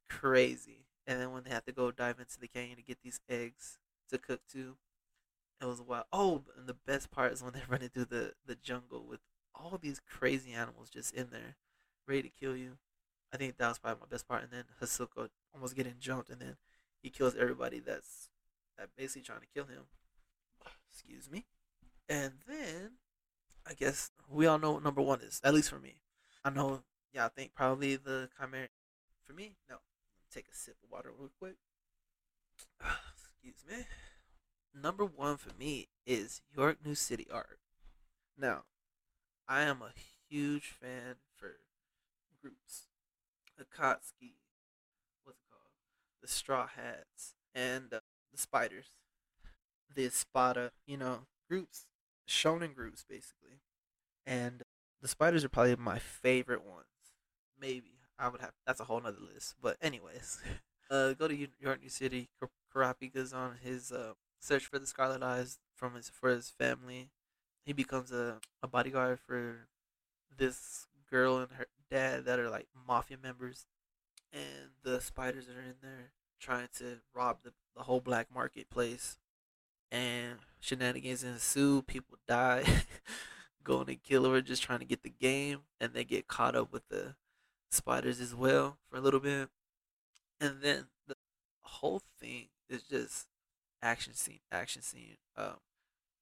Crazy. 0.10 0.86
And 1.08 1.22
then 1.22 1.32
when 1.32 1.44
they 1.44 1.52
have 1.52 1.66
to 1.66 1.72
go 1.72 1.92
dive 1.92 2.20
into 2.20 2.40
the 2.40 2.48
canyon 2.48 2.78
to 2.78 2.84
get 2.84 3.00
these 3.04 3.22
eggs 3.30 3.80
to 4.10 4.18
cook 4.18 4.42
too, 4.52 4.78
it 5.62 5.66
was 5.66 5.82
wild. 5.82 6.06
Oh, 6.14 6.44
and 6.58 6.68
the 6.68 6.74
best 6.74 7.12
part 7.12 7.34
is 7.34 7.44
when 7.44 7.54
they're 7.54 7.64
running 7.70 7.90
through 7.90 8.06
the 8.06 8.34
the 8.46 8.56
jungle 8.56 9.06
with 9.06 9.20
all 9.56 9.78
these 9.82 10.00
crazy 10.00 10.54
animals 10.54 10.90
just 10.90 11.14
in 11.14 11.30
there, 11.32 11.56
ready 12.08 12.24
to 12.24 12.30
kill 12.30 12.56
you. 12.56 12.78
I 13.34 13.38
think 13.38 13.58
that 13.58 13.68
was 13.68 13.80
probably 13.80 14.02
my 14.02 14.08
best 14.10 14.28
part. 14.28 14.44
And 14.44 14.52
then 14.52 14.64
Hisoka 14.82 15.30
almost 15.54 15.76
getting 15.76 15.96
jumped, 16.00 16.30
and 16.30 16.42
then 16.42 16.58
he 17.02 17.10
kills 17.10 17.36
everybody 17.36 17.80
that's 17.80 18.30
that 18.78 18.90
basically 18.98 19.24
trying 19.24 19.42
to 19.42 19.48
kill 19.54 19.66
him. 19.66 19.84
Excuse 20.92 21.30
me. 21.30 21.46
And 22.10 22.34
then 22.48 22.92
I 23.66 23.74
guess 23.74 24.12
we 24.30 24.48
all 24.48 24.60
know 24.60 24.74
what 24.74 24.84
number 24.84 25.02
one 25.02 25.22
is, 25.22 25.42
at 25.44 25.54
least 25.54 25.70
for 25.70 25.80
me. 25.80 25.96
I 26.46 26.50
know 26.50 26.84
yeah, 27.14 27.26
I 27.26 27.30
think 27.30 27.54
probably 27.56 27.96
the 27.96 28.30
chimera 28.40 28.68
for 29.24 29.34
me, 29.34 29.56
no. 29.70 29.78
Take 30.34 30.48
a 30.52 30.56
sip 30.56 30.76
of 30.84 30.92
water 30.92 31.12
real 31.18 31.32
quick. 31.40 31.56
Excuse 33.18 33.64
me. 33.68 33.86
Number 34.80 35.06
one 35.06 35.38
for 35.38 35.52
me 35.58 35.88
is 36.06 36.42
York 36.56 36.78
New 36.86 36.96
City 36.96 37.28
art. 37.32 37.60
Now, 38.38 38.64
I 39.48 39.62
am 39.62 39.82
a 39.82 39.94
huge 40.30 40.68
fan 40.68 41.16
for 41.36 41.58
groups. 42.42 42.87
Akatsuki, 43.60 44.34
what's 45.24 45.40
it 45.40 45.50
called? 45.52 45.72
The 46.22 46.28
Straw 46.28 46.68
Hats, 46.68 47.34
and 47.54 47.94
uh, 47.94 48.00
the 48.32 48.38
spiders, 48.38 48.88
the 49.94 50.06
Espada, 50.06 50.72
you 50.86 50.98
know, 50.98 51.22
groups, 51.50 51.86
shonen 52.28 52.74
groups 52.74 53.06
basically. 53.08 53.62
And 54.26 54.64
the 55.02 55.08
spiders 55.08 55.44
are 55.44 55.50
probably 55.50 55.76
my 55.78 56.00
favorite 56.00 56.66
ones. 56.66 56.86
Maybe 57.60 58.00
I 58.20 58.28
would 58.28 58.42
have. 58.42 58.52
That's 58.66 58.80
a 58.80 58.86
whole 58.86 59.00
nother 59.00 59.18
list. 59.34 59.56
But 59.62 59.78
anyways, 59.82 60.40
uh, 60.92 61.14
go 61.14 61.28
to 61.28 61.36
York 61.60 61.82
New 61.82 61.90
City. 61.90 62.30
Kurapika's 62.74 63.34
on 63.34 63.56
his 63.64 63.92
uh, 63.92 64.14
search 64.40 64.66
for 64.66 64.80
the 64.80 64.86
Scarlet 64.86 65.24
Eyes 65.24 65.60
from 65.76 65.96
his 65.96 66.10
for 66.10 66.30
his 66.30 66.50
family. 66.50 67.10
He 67.66 67.74
becomes 67.74 68.12
a, 68.12 68.40
a 68.62 68.68
bodyguard 68.68 69.20
for 69.20 69.68
this 70.36 70.88
girl 71.10 71.38
and 71.38 71.52
her 71.54 71.68
dad 71.90 72.26
that 72.26 72.40
are 72.40 72.50
like 72.50 72.68
mafia 72.88 73.18
members, 73.22 73.66
and 74.34 74.72
the 74.84 75.02
spiders 75.02 75.48
are 75.48 75.62
in 75.62 75.76
there 75.82 76.12
trying 76.40 76.68
to 76.78 77.00
rob 77.14 77.38
the, 77.44 77.54
the 77.76 77.84
whole 77.84 78.02
black 78.02 78.28
marketplace. 78.34 79.18
And 79.92 80.40
shenanigans 80.60 81.24
ensue. 81.24 81.82
People 81.82 82.18
die. 82.28 82.64
going 83.64 83.86
to 83.88 83.96
kill 83.96 84.30
her 84.32 84.42
just 84.42 84.64
trying 84.64 84.80
to 84.80 84.86
get 84.86 85.04
the 85.04 85.10
game. 85.10 85.60
And 85.80 85.94
they 85.94 86.04
get 86.04 86.28
caught 86.28 86.56
up 86.56 86.72
with 86.72 86.88
the 86.90 87.16
spiders 87.72 88.20
as 88.20 88.36
well 88.36 88.78
for 88.90 88.98
a 88.98 89.02
little 89.02 89.20
bit. 89.20 89.50
And 90.40 90.62
then 90.62 90.88
the 91.08 91.16
whole 91.62 92.02
thing 92.20 92.48
is 92.70 92.84
just 92.84 93.28
action 93.82 94.14
scene, 94.14 94.40
action 94.52 94.82
scene. 94.82 95.18
Um, 95.36 95.58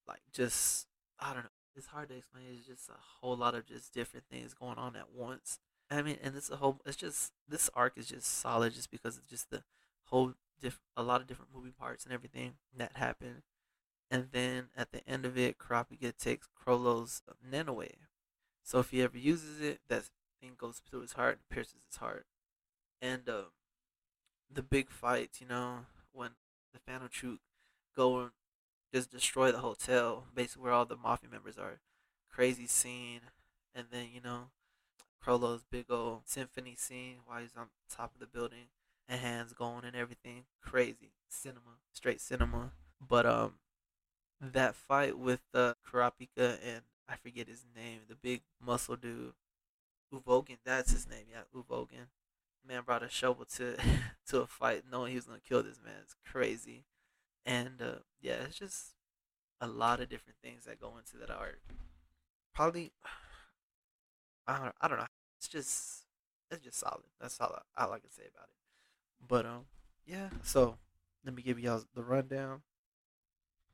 like 0.07 0.21
just 0.33 0.87
I 1.19 1.33
don't 1.33 1.43
know. 1.43 1.49
It's 1.75 1.87
hard 1.87 2.09
to 2.09 2.15
explain. 2.15 2.45
It's 2.57 2.67
just 2.67 2.89
a 2.89 2.93
whole 3.19 3.35
lot 3.35 3.55
of 3.55 3.65
just 3.65 3.93
different 3.93 4.25
things 4.29 4.53
going 4.53 4.77
on 4.77 4.95
at 4.95 5.11
once. 5.13 5.59
I 5.91 6.01
mean, 6.01 6.17
and 6.23 6.35
it's 6.35 6.49
a 6.49 6.55
whole. 6.55 6.79
It's 6.85 6.95
just 6.95 7.33
this 7.47 7.69
arc 7.73 7.97
is 7.97 8.07
just 8.07 8.25
solid, 8.25 8.73
just 8.73 8.89
because 8.89 9.17
it's 9.17 9.29
just 9.29 9.51
the 9.51 9.63
whole 10.05 10.33
diff, 10.61 10.79
a 10.95 11.03
lot 11.03 11.21
of 11.21 11.27
different 11.27 11.51
moving 11.53 11.73
parts 11.73 12.05
and 12.05 12.13
everything 12.13 12.53
that 12.77 12.95
happen. 12.95 13.43
And 14.09 14.27
then 14.31 14.69
at 14.77 14.91
the 14.91 15.07
end 15.07 15.25
of 15.25 15.37
it, 15.37 15.57
Kurapika 15.57 16.15
takes 16.17 16.47
Chrollo's 16.55 17.21
nanowave. 17.51 18.07
So 18.63 18.79
if 18.79 18.91
he 18.91 19.01
ever 19.01 19.17
uses 19.17 19.61
it, 19.61 19.79
that 19.89 20.03
thing 20.39 20.53
goes 20.57 20.81
through 20.89 21.01
his 21.01 21.13
heart 21.13 21.39
and 21.39 21.49
pierces 21.49 21.81
his 21.87 21.97
heart. 21.97 22.25
And 23.01 23.27
um, 23.29 23.45
the 24.51 24.63
big 24.63 24.89
fights, 24.89 25.41
you 25.41 25.47
know, 25.47 25.85
when 26.13 26.31
the 26.73 26.79
Phantom 26.79 27.09
Troupe 27.09 27.41
go 27.95 28.31
just 28.95 29.11
destroy 29.11 29.51
the 29.51 29.57
hotel, 29.57 30.23
basically 30.33 30.63
where 30.63 30.71
all 30.71 30.85
the 30.85 30.95
mafia 30.95 31.29
members 31.29 31.57
are. 31.57 31.79
Crazy 32.31 32.65
scene, 32.65 33.19
and 33.73 33.87
then 33.91 34.07
you 34.13 34.21
know, 34.21 34.51
Chrollo's 35.21 35.65
big 35.69 35.87
old 35.89 36.21
symphony 36.23 36.75
scene 36.77 37.17
while 37.25 37.41
he's 37.41 37.57
on 37.57 37.67
top 37.89 38.13
of 38.13 38.21
the 38.21 38.25
building 38.25 38.67
and 39.09 39.19
hands 39.19 39.51
going 39.51 39.83
and 39.83 39.97
everything. 39.97 40.43
Crazy 40.61 41.11
cinema, 41.27 41.79
straight 41.91 42.21
cinema. 42.21 42.71
But 43.05 43.25
um, 43.25 43.55
that 44.39 44.75
fight 44.75 45.17
with 45.17 45.41
uh, 45.53 45.73
Kurapika 45.85 46.57
and 46.65 46.81
I 47.09 47.17
forget 47.17 47.49
his 47.49 47.65
name, 47.75 47.99
the 48.07 48.15
big 48.15 48.43
muscle 48.65 48.95
dude, 48.95 49.33
Uvogin. 50.13 50.57
That's 50.65 50.91
his 50.91 51.09
name. 51.09 51.25
Yeah, 51.29 51.41
Uvogin. 51.53 52.07
Man 52.65 52.83
brought 52.83 53.03
a 53.03 53.09
shovel 53.09 53.45
to 53.57 53.75
to 54.27 54.39
a 54.39 54.47
fight, 54.47 54.83
knowing 54.89 55.11
he 55.11 55.17
was 55.17 55.25
gonna 55.25 55.39
kill 55.45 55.63
this 55.63 55.81
man. 55.83 55.95
It's 56.01 56.15
crazy, 56.25 56.85
and 57.45 57.81
uh, 57.81 57.99
yeah, 58.21 58.43
it's 58.45 58.57
just 58.57 58.95
a 59.61 59.67
lot 59.67 59.99
of 59.99 60.09
different 60.09 60.37
things 60.43 60.65
that 60.65 60.81
go 60.81 60.93
into 60.97 61.17
that 61.17 61.29
art. 61.29 61.61
Probably, 62.53 62.91
I 64.47 64.57
don't, 64.57 64.75
I 64.81 64.87
don't 64.87 64.97
know. 64.97 65.05
It's 65.37 65.47
just, 65.47 66.05
it's 66.51 66.63
just 66.63 66.79
solid. 66.79 67.03
That's 67.19 67.39
all 67.39 67.57
I, 67.77 67.83
all 67.83 67.93
I 67.93 67.99
can 67.99 68.11
say 68.11 68.23
about 68.23 68.49
it. 68.49 68.55
But 69.27 69.45
um, 69.45 69.65
yeah. 70.05 70.29
So 70.43 70.77
let 71.23 71.35
me 71.35 71.41
give 71.41 71.59
y'all 71.59 71.83
the 71.93 72.03
rundown. 72.03 72.61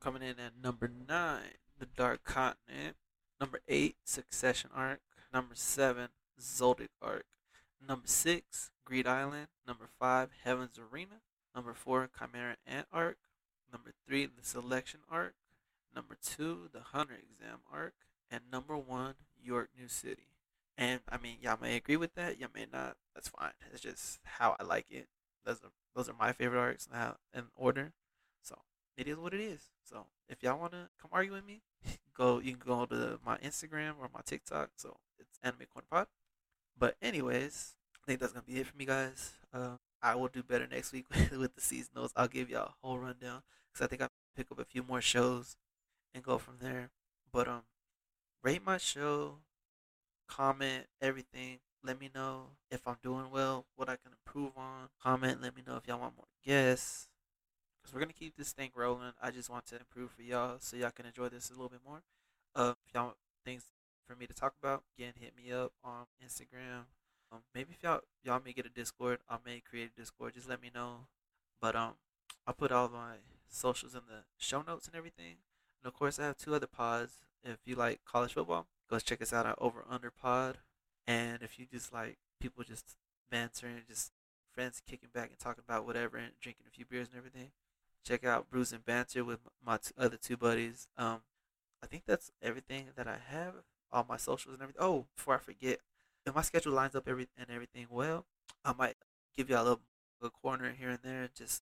Coming 0.00 0.22
in 0.22 0.40
at 0.40 0.52
number 0.60 0.90
nine, 1.08 1.58
The 1.78 1.86
Dark 1.86 2.24
Continent. 2.24 2.96
Number 3.40 3.60
eight, 3.68 3.96
Succession 4.04 4.70
Arc. 4.74 5.00
Number 5.32 5.54
seven, 5.54 6.08
Zoldyck 6.40 6.88
Arc. 7.00 7.24
Number 7.86 8.06
six, 8.06 8.70
Greed 8.84 9.06
Island. 9.06 9.48
Number 9.66 9.88
five, 9.98 10.30
Heaven's 10.44 10.78
Arena. 10.78 11.20
Number 11.54 11.74
four, 11.74 12.08
Chimera 12.18 12.56
Ant 12.66 12.86
Arc. 12.92 13.18
Number 13.72 13.92
three, 14.06 14.26
the 14.26 14.42
Selection 14.44 15.00
Arc. 15.10 15.34
Number 15.94 16.16
two, 16.22 16.68
the 16.72 16.80
Hunter 16.80 17.14
Exam 17.14 17.60
Arc. 17.72 17.94
And 18.30 18.42
number 18.50 18.76
one, 18.76 19.14
York 19.42 19.70
New 19.78 19.88
City. 19.88 20.28
And 20.78 21.00
I 21.08 21.18
mean, 21.18 21.36
y'all 21.40 21.58
may 21.60 21.76
agree 21.76 21.96
with 21.96 22.14
that, 22.14 22.38
y'all 22.38 22.48
may 22.54 22.66
not. 22.72 22.96
That's 23.14 23.28
fine. 23.28 23.52
It's 23.72 23.82
just 23.82 24.20
how 24.24 24.56
I 24.58 24.64
like 24.64 24.86
it. 24.90 25.08
Those 25.44 25.56
are 25.62 25.70
those 25.94 26.08
are 26.08 26.14
my 26.18 26.32
favorite 26.32 26.60
arcs 26.60 26.88
now 26.90 27.16
in 27.34 27.44
order. 27.56 27.92
So 28.42 28.56
it 28.96 29.06
is 29.06 29.18
what 29.18 29.34
it 29.34 29.40
is. 29.40 29.68
So 29.84 30.06
if 30.28 30.42
y'all 30.42 30.58
wanna 30.58 30.88
come 31.00 31.10
argue 31.12 31.32
with 31.32 31.46
me, 31.46 31.62
go 32.16 32.38
you 32.38 32.52
can 32.56 32.66
go 32.66 32.86
to 32.86 33.18
my 33.24 33.36
Instagram 33.38 33.94
or 34.00 34.08
my 34.12 34.20
TikTok. 34.24 34.70
So 34.76 34.96
it's 35.18 35.38
Anime 35.42 35.66
Corner 35.72 35.86
Pod. 35.90 36.06
But 36.78 36.96
anyways, 37.02 37.74
I 37.94 38.06
think 38.06 38.20
that's 38.20 38.32
gonna 38.32 38.44
be 38.46 38.58
it 38.58 38.66
for 38.66 38.76
me, 38.76 38.86
guys. 38.86 39.32
Uh, 39.52 39.76
I 40.02 40.16
will 40.16 40.28
do 40.28 40.42
better 40.42 40.66
next 40.66 40.92
week 40.92 41.06
with 41.10 41.54
the 41.54 41.60
seasonals. 41.60 42.10
I'll 42.16 42.28
give 42.28 42.50
y'all 42.50 42.72
a 42.82 42.86
whole 42.86 42.98
rundown 42.98 43.42
because 43.72 43.84
I 43.84 43.88
think 43.88 44.02
I 44.02 44.08
pick 44.36 44.50
up 44.50 44.58
a 44.58 44.64
few 44.64 44.82
more 44.82 45.00
shows 45.00 45.56
and 46.14 46.24
go 46.24 46.38
from 46.38 46.56
there. 46.60 46.90
But 47.32 47.48
um, 47.48 47.62
rate 48.42 48.64
my 48.64 48.78
show, 48.78 49.36
comment 50.28 50.86
everything. 51.00 51.58
Let 51.84 52.00
me 52.00 52.10
know 52.14 52.48
if 52.70 52.86
I'm 52.86 52.98
doing 53.02 53.30
well, 53.32 53.66
what 53.76 53.88
I 53.88 53.96
can 53.96 54.12
improve 54.12 54.52
on. 54.56 54.88
Comment. 55.02 55.42
Let 55.42 55.56
me 55.56 55.62
know 55.66 55.76
if 55.76 55.86
y'all 55.86 56.00
want 56.00 56.16
more 56.16 56.26
guests. 56.44 57.08
Cause 57.82 57.92
we're 57.92 58.00
gonna 58.00 58.12
keep 58.12 58.36
this 58.36 58.52
thing 58.52 58.70
rolling. 58.76 59.12
I 59.20 59.32
just 59.32 59.50
want 59.50 59.66
to 59.66 59.76
improve 59.76 60.12
for 60.12 60.22
y'all 60.22 60.56
so 60.60 60.76
y'all 60.76 60.92
can 60.92 61.06
enjoy 61.06 61.28
this 61.28 61.50
a 61.50 61.52
little 61.52 61.68
bit 61.68 61.80
more. 61.84 62.02
Uh, 62.54 62.74
if 62.86 62.94
y'all 62.94 63.06
want 63.06 63.16
things 63.44 63.64
for 64.06 64.14
me 64.14 64.26
to 64.26 64.34
talk 64.34 64.54
about, 64.62 64.84
again, 64.96 65.14
hit 65.18 65.32
me 65.36 65.50
up 65.50 65.72
on 65.82 66.04
Instagram. 66.24 66.84
Um, 67.32 67.40
maybe 67.54 67.70
if 67.72 67.82
y'all 67.82 68.00
y'all 68.22 68.42
may 68.44 68.52
get 68.52 68.66
a 68.66 68.68
Discord, 68.68 69.20
I 69.28 69.38
may 69.44 69.60
create 69.60 69.90
a 69.96 70.00
Discord. 70.00 70.34
Just 70.34 70.48
let 70.48 70.60
me 70.60 70.70
know. 70.74 71.06
But 71.60 71.74
um, 71.74 71.92
I'll 72.46 72.54
put 72.54 72.72
all 72.72 72.88
my 72.88 73.16
socials 73.48 73.94
in 73.94 74.02
the 74.08 74.24
show 74.36 74.62
notes 74.62 74.86
and 74.86 74.96
everything. 74.96 75.36
And 75.82 75.86
of 75.86 75.94
course, 75.94 76.18
I 76.18 76.24
have 76.24 76.36
two 76.36 76.54
other 76.54 76.66
pods. 76.66 77.18
If 77.42 77.58
you 77.64 77.74
like 77.74 78.00
college 78.04 78.34
football, 78.34 78.66
go 78.90 78.98
check 78.98 79.22
us 79.22 79.32
out 79.32 79.46
at 79.46 79.56
Over 79.58 79.84
Under 79.88 80.10
Pod. 80.10 80.58
And 81.06 81.42
if 81.42 81.58
you 81.58 81.66
just 81.70 81.92
like 81.92 82.18
people 82.40 82.64
just 82.64 82.96
bantering, 83.30 83.82
just 83.88 84.12
friends 84.52 84.82
kicking 84.86 85.08
back 85.14 85.30
and 85.30 85.38
talking 85.38 85.64
about 85.66 85.86
whatever 85.86 86.18
and 86.18 86.32
drinking 86.40 86.66
a 86.68 86.70
few 86.70 86.84
beers 86.84 87.08
and 87.08 87.16
everything, 87.16 87.50
check 88.06 88.24
out 88.24 88.50
Brews 88.50 88.72
and 88.72 88.84
Banter 88.84 89.24
with 89.24 89.40
my 89.64 89.78
t- 89.78 89.92
other 89.96 90.18
two 90.18 90.36
buddies. 90.36 90.86
Um, 90.98 91.20
I 91.82 91.86
think 91.86 92.04
that's 92.06 92.30
everything 92.42 92.88
that 92.96 93.08
I 93.08 93.16
have. 93.28 93.54
All 93.90 94.06
my 94.08 94.16
socials 94.16 94.54
and 94.54 94.62
everything. 94.62 94.82
Oh, 94.82 95.06
before 95.16 95.34
I 95.34 95.38
forget, 95.38 95.80
if 96.26 96.34
my 96.34 96.42
schedule 96.42 96.72
lines 96.72 96.94
up 96.94 97.08
every 97.08 97.28
and 97.36 97.50
everything 97.50 97.86
well, 97.90 98.26
I 98.64 98.72
might 98.72 98.96
give 99.36 99.50
y'all 99.50 99.62
a 99.62 99.64
little 99.64 99.80
a 100.22 100.30
corner 100.30 100.72
here 100.78 100.90
and 100.90 101.00
there. 101.02 101.28
Just 101.34 101.62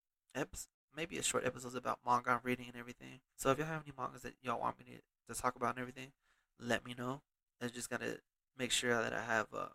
maybe 0.97 1.19
a 1.19 1.23
short 1.23 1.45
episodes 1.45 1.75
about 1.75 1.99
manga 2.07 2.31
I'm 2.31 2.41
reading 2.43 2.67
and 2.69 2.77
everything. 2.77 3.21
So 3.37 3.51
if 3.51 3.59
y'all 3.59 3.67
have 3.67 3.83
any 3.85 3.93
mangas 3.97 4.23
that 4.23 4.35
y'all 4.43 4.61
want 4.61 4.79
me 4.79 4.85
to, 4.87 5.35
to 5.35 5.41
talk 5.41 5.57
about 5.57 5.71
and 5.71 5.81
everything, 5.81 6.13
let 6.61 6.85
me 6.85 6.95
know. 6.97 7.23
I 7.63 7.69
just 7.69 7.91
gotta 7.91 8.19
make 8.59 8.71
sure 8.71 9.01
that 9.03 9.13
I 9.13 9.23
have 9.23 9.47
uh, 9.55 9.69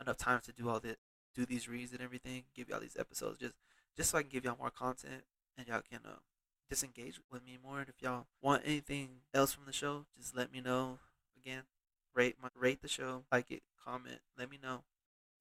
enough 0.00 0.16
time 0.18 0.40
to 0.44 0.52
do 0.52 0.68
all 0.68 0.80
the 0.80 0.96
do 1.34 1.46
these 1.46 1.68
reads 1.68 1.92
and 1.92 2.00
everything. 2.00 2.44
Give 2.54 2.68
y'all 2.68 2.80
these 2.80 2.96
episodes 2.98 3.40
just 3.40 3.54
just 3.96 4.10
so 4.10 4.18
I 4.18 4.22
can 4.22 4.30
give 4.30 4.44
y'all 4.44 4.56
more 4.58 4.70
content 4.70 5.24
and 5.58 5.66
y'all 5.66 5.82
can 5.88 6.00
uh, 6.04 6.18
disengage 6.68 7.20
with 7.30 7.44
me 7.44 7.58
more. 7.62 7.80
And 7.80 7.88
if 7.88 7.96
y'all 8.00 8.26
want 8.40 8.62
anything 8.64 9.08
else 9.34 9.52
from 9.52 9.64
the 9.66 9.72
show, 9.72 10.06
just 10.18 10.36
let 10.36 10.52
me 10.52 10.60
know. 10.60 10.98
Again, 11.36 11.62
rate 12.14 12.36
my 12.42 12.48
rate 12.58 12.82
the 12.82 12.88
show, 12.88 13.24
like 13.30 13.50
it, 13.50 13.62
comment, 13.84 14.20
let 14.38 14.50
me 14.50 14.58
know. 14.62 14.84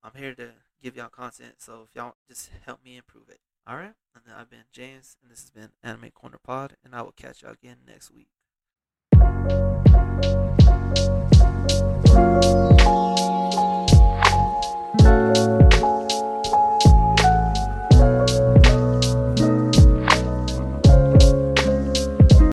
I'm 0.03 0.13
here 0.15 0.33
to 0.35 0.51
give 0.81 0.95
y'all 0.95 1.09
content, 1.09 1.55
so 1.57 1.85
if 1.87 1.95
y'all 1.95 2.15
just 2.27 2.49
help 2.65 2.83
me 2.83 2.97
improve 2.97 3.29
it. 3.29 3.39
Alright? 3.69 3.93
And 4.15 4.23
then 4.25 4.35
I've 4.37 4.49
been 4.49 4.65
James, 4.71 5.17
and 5.21 5.31
this 5.31 5.41
has 5.41 5.49
been 5.49 5.71
Anime 5.83 6.11
Corner 6.11 6.39
Pod, 6.41 6.75
and 6.83 6.95
I 6.95 7.01
will 7.01 7.11
catch 7.11 7.41
y'all 7.41 7.51
again 7.51 7.77
next 7.85 8.11
week. 8.11 8.29